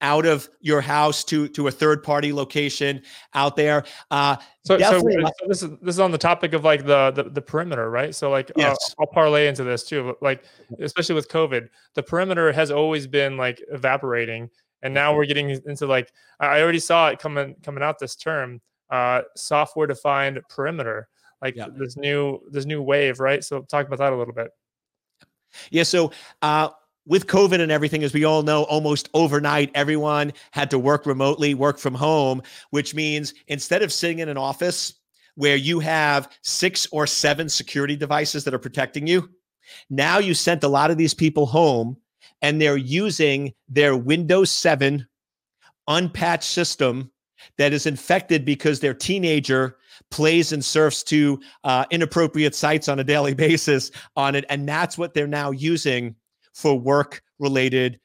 [0.00, 3.02] out of your house to to a third party location
[3.34, 3.84] out there.
[4.10, 7.24] Uh, so, so, so, this is this is on the topic of like the the,
[7.24, 8.14] the perimeter, right?
[8.14, 8.76] So like uh, yes.
[8.98, 10.14] uh, I'll parlay into this too.
[10.20, 10.44] Like
[10.80, 14.50] especially with COVID, the perimeter has always been like evaporating,
[14.82, 18.60] and now we're getting into like I already saw it coming coming out this term,
[18.90, 21.08] uh, software defined perimeter,
[21.40, 21.68] like yeah.
[21.76, 23.42] this new this new wave, right?
[23.42, 24.50] So talk about that a little bit.
[25.70, 25.84] Yeah.
[25.84, 26.70] So uh,
[27.06, 31.54] with COVID and everything, as we all know, almost overnight, everyone had to work remotely,
[31.54, 34.94] work from home, which means instead of sitting in an office
[35.34, 39.28] where you have six or seven security devices that are protecting you,
[39.90, 41.96] now you sent a lot of these people home
[42.42, 45.06] and they're using their Windows 7
[45.88, 47.10] unpatched system
[47.58, 49.76] that is infected because their teenager
[50.10, 54.44] plays and surfs to uh, inappropriate sites on a daily basis on it.
[54.48, 56.14] And that's what they're now using
[56.54, 58.00] for work related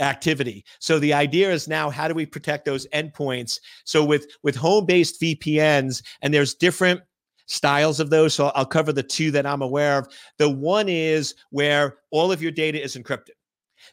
[0.00, 0.64] activity.
[0.78, 3.58] So the idea is now how do we protect those endpoints?
[3.84, 7.00] So with with home-based VPNs and there's different
[7.46, 8.34] styles of those.
[8.34, 10.08] So I'll cover the two that I'm aware of.
[10.38, 13.34] The one is where all of your data is encrypted.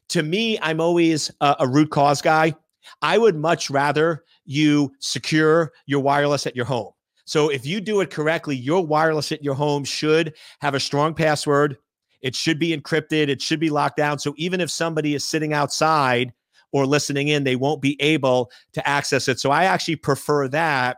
[0.10, 2.56] To me, I'm always a, a root cause guy.
[3.02, 6.92] I would much rather you secure your wireless at your home.
[7.26, 11.14] So if you do it correctly, your wireless at your home should have a strong
[11.14, 11.78] password,
[12.22, 13.30] it should be encrypted.
[13.30, 14.20] It should be locked down.
[14.20, 16.34] So even if somebody is sitting outside
[16.72, 19.40] or listening in, they won't be able to access it.
[19.40, 20.98] So I actually prefer that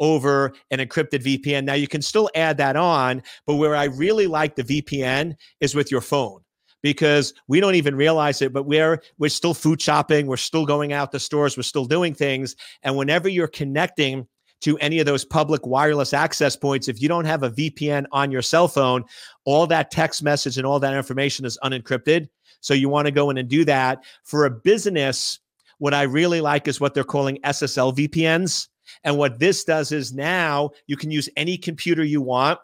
[0.00, 1.64] over an encrypted VPN.
[1.64, 5.74] Now you can still add that on, but where I really like the VPN is
[5.74, 6.40] with your phone
[6.82, 10.92] because we don't even realize it, but we're we're still food shopping, we're still going
[10.92, 12.56] out to stores, we're still doing things.
[12.82, 14.26] And whenever you're connecting
[14.62, 18.30] to any of those public wireless access points, if you don't have a VPN on
[18.30, 19.04] your cell phone,
[19.44, 22.28] all that text message and all that information is unencrypted.
[22.60, 24.04] So you want to go in and do that.
[24.24, 25.38] For a business,
[25.78, 28.68] what I really like is what they're calling SSL VPNs.
[29.02, 32.58] And what this does is now you can use any computer you want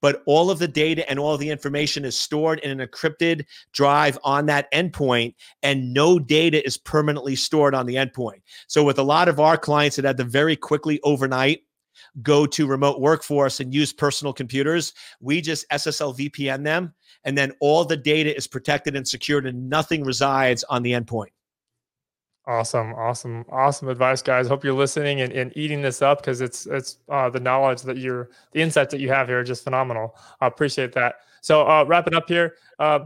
[0.00, 3.44] but all of the data and all of the information is stored in an encrypted
[3.72, 8.42] drive on that endpoint, and no data is permanently stored on the endpoint.
[8.66, 11.62] So, with a lot of our clients that had to very quickly overnight
[12.22, 16.94] go to remote workforce and use personal computers, we just SSL VPN them,
[17.24, 21.30] and then all the data is protected and secured, and nothing resides on the endpoint.
[22.48, 24.46] Awesome, awesome, awesome advice, guys.
[24.46, 27.96] Hope you're listening and, and eating this up because it's it's uh, the knowledge that
[27.96, 30.14] you're the insights that you have here are just phenomenal.
[30.40, 31.16] I appreciate that.
[31.40, 33.00] So uh, wrapping up here, uh,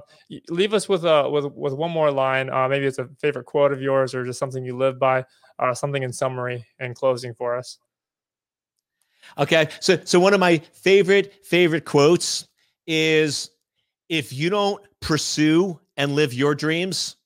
[0.51, 2.51] leave us with a with with one more line.
[2.51, 5.25] Uh, maybe it's a favorite quote of yours or just something you live by.
[5.59, 7.79] Uh, something in summary and closing for us.
[9.39, 12.49] Okay, so so one of my favorite favorite quotes
[12.87, 13.51] is,
[14.09, 17.17] "If you don't pursue and live your dreams."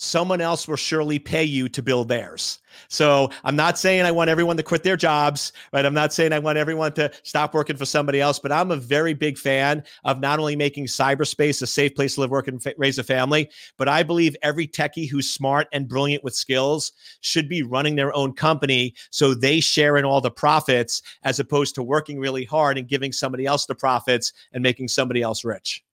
[0.00, 2.58] Someone else will surely pay you to build theirs.
[2.88, 5.84] So I'm not saying I want everyone to quit their jobs, right?
[5.84, 8.76] I'm not saying I want everyone to stop working for somebody else, but I'm a
[8.76, 12.62] very big fan of not only making cyberspace a safe place to live, work, and
[12.62, 16.92] fa- raise a family, but I believe every techie who's smart and brilliant with skills
[17.20, 21.74] should be running their own company so they share in all the profits as opposed
[21.74, 25.84] to working really hard and giving somebody else the profits and making somebody else rich.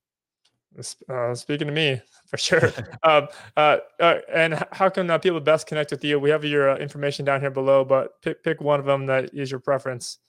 [1.10, 2.72] Uh, speaking to me, for sure.
[3.04, 6.20] um, uh, uh, and how can uh, people best connect with you?
[6.20, 9.34] We have your uh, information down here below, but pick pick one of them that
[9.34, 10.20] is your preference.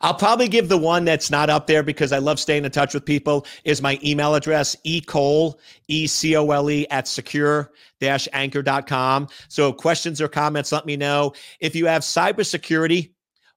[0.00, 2.94] I'll probably give the one that's not up there because I love staying in touch
[2.94, 9.28] with people is my email address, ecole, E-C-O-L-E at secure-anchor.com.
[9.48, 11.34] So questions or comments, let me know.
[11.60, 13.12] If you have cybersecurity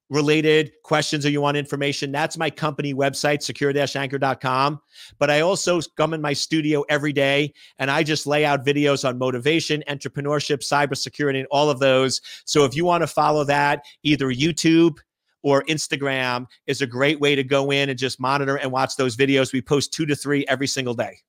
[0.09, 4.81] related questions or you want information, that's my company website, secure-anchor.com.
[5.19, 9.07] But I also come in my studio every day and I just lay out videos
[9.07, 12.21] on motivation, entrepreneurship, cybersecurity, and all of those.
[12.45, 14.97] So if you want to follow that, either YouTube
[15.41, 19.15] or Instagram is a great way to go in and just monitor and watch those
[19.15, 19.53] videos.
[19.53, 21.19] We post two to three every single day.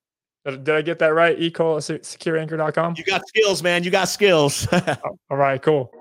[0.44, 1.38] Did I get that right?
[1.38, 2.94] Ecole secureanchor.com?
[2.96, 3.84] You got skills, man.
[3.84, 4.66] You got skills.
[5.30, 5.92] all right, cool.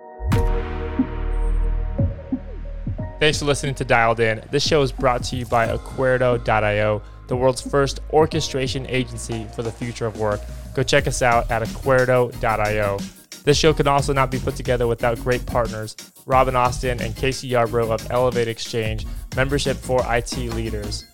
[3.20, 4.42] Thanks for listening to Dialed In.
[4.50, 9.74] This show is brought to you by Acuerdo.io, the world's first orchestration agency for the
[9.74, 10.40] future of work.
[10.74, 12.98] Go check us out at Acuerdo.io.
[13.44, 17.50] This show could also not be put together without great partners, Robin Austin and Casey
[17.50, 19.06] Yarbrough of Elevate Exchange,
[19.36, 21.06] membership for IT leaders.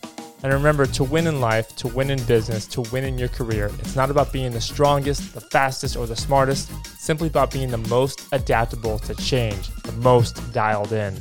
[0.43, 3.71] And remember, to win in life, to win in business, to win in your career,
[3.79, 7.79] it's not about being the strongest, the fastest, or the smartest, simply about being the
[7.79, 11.19] most adaptable to change, the most dialed in.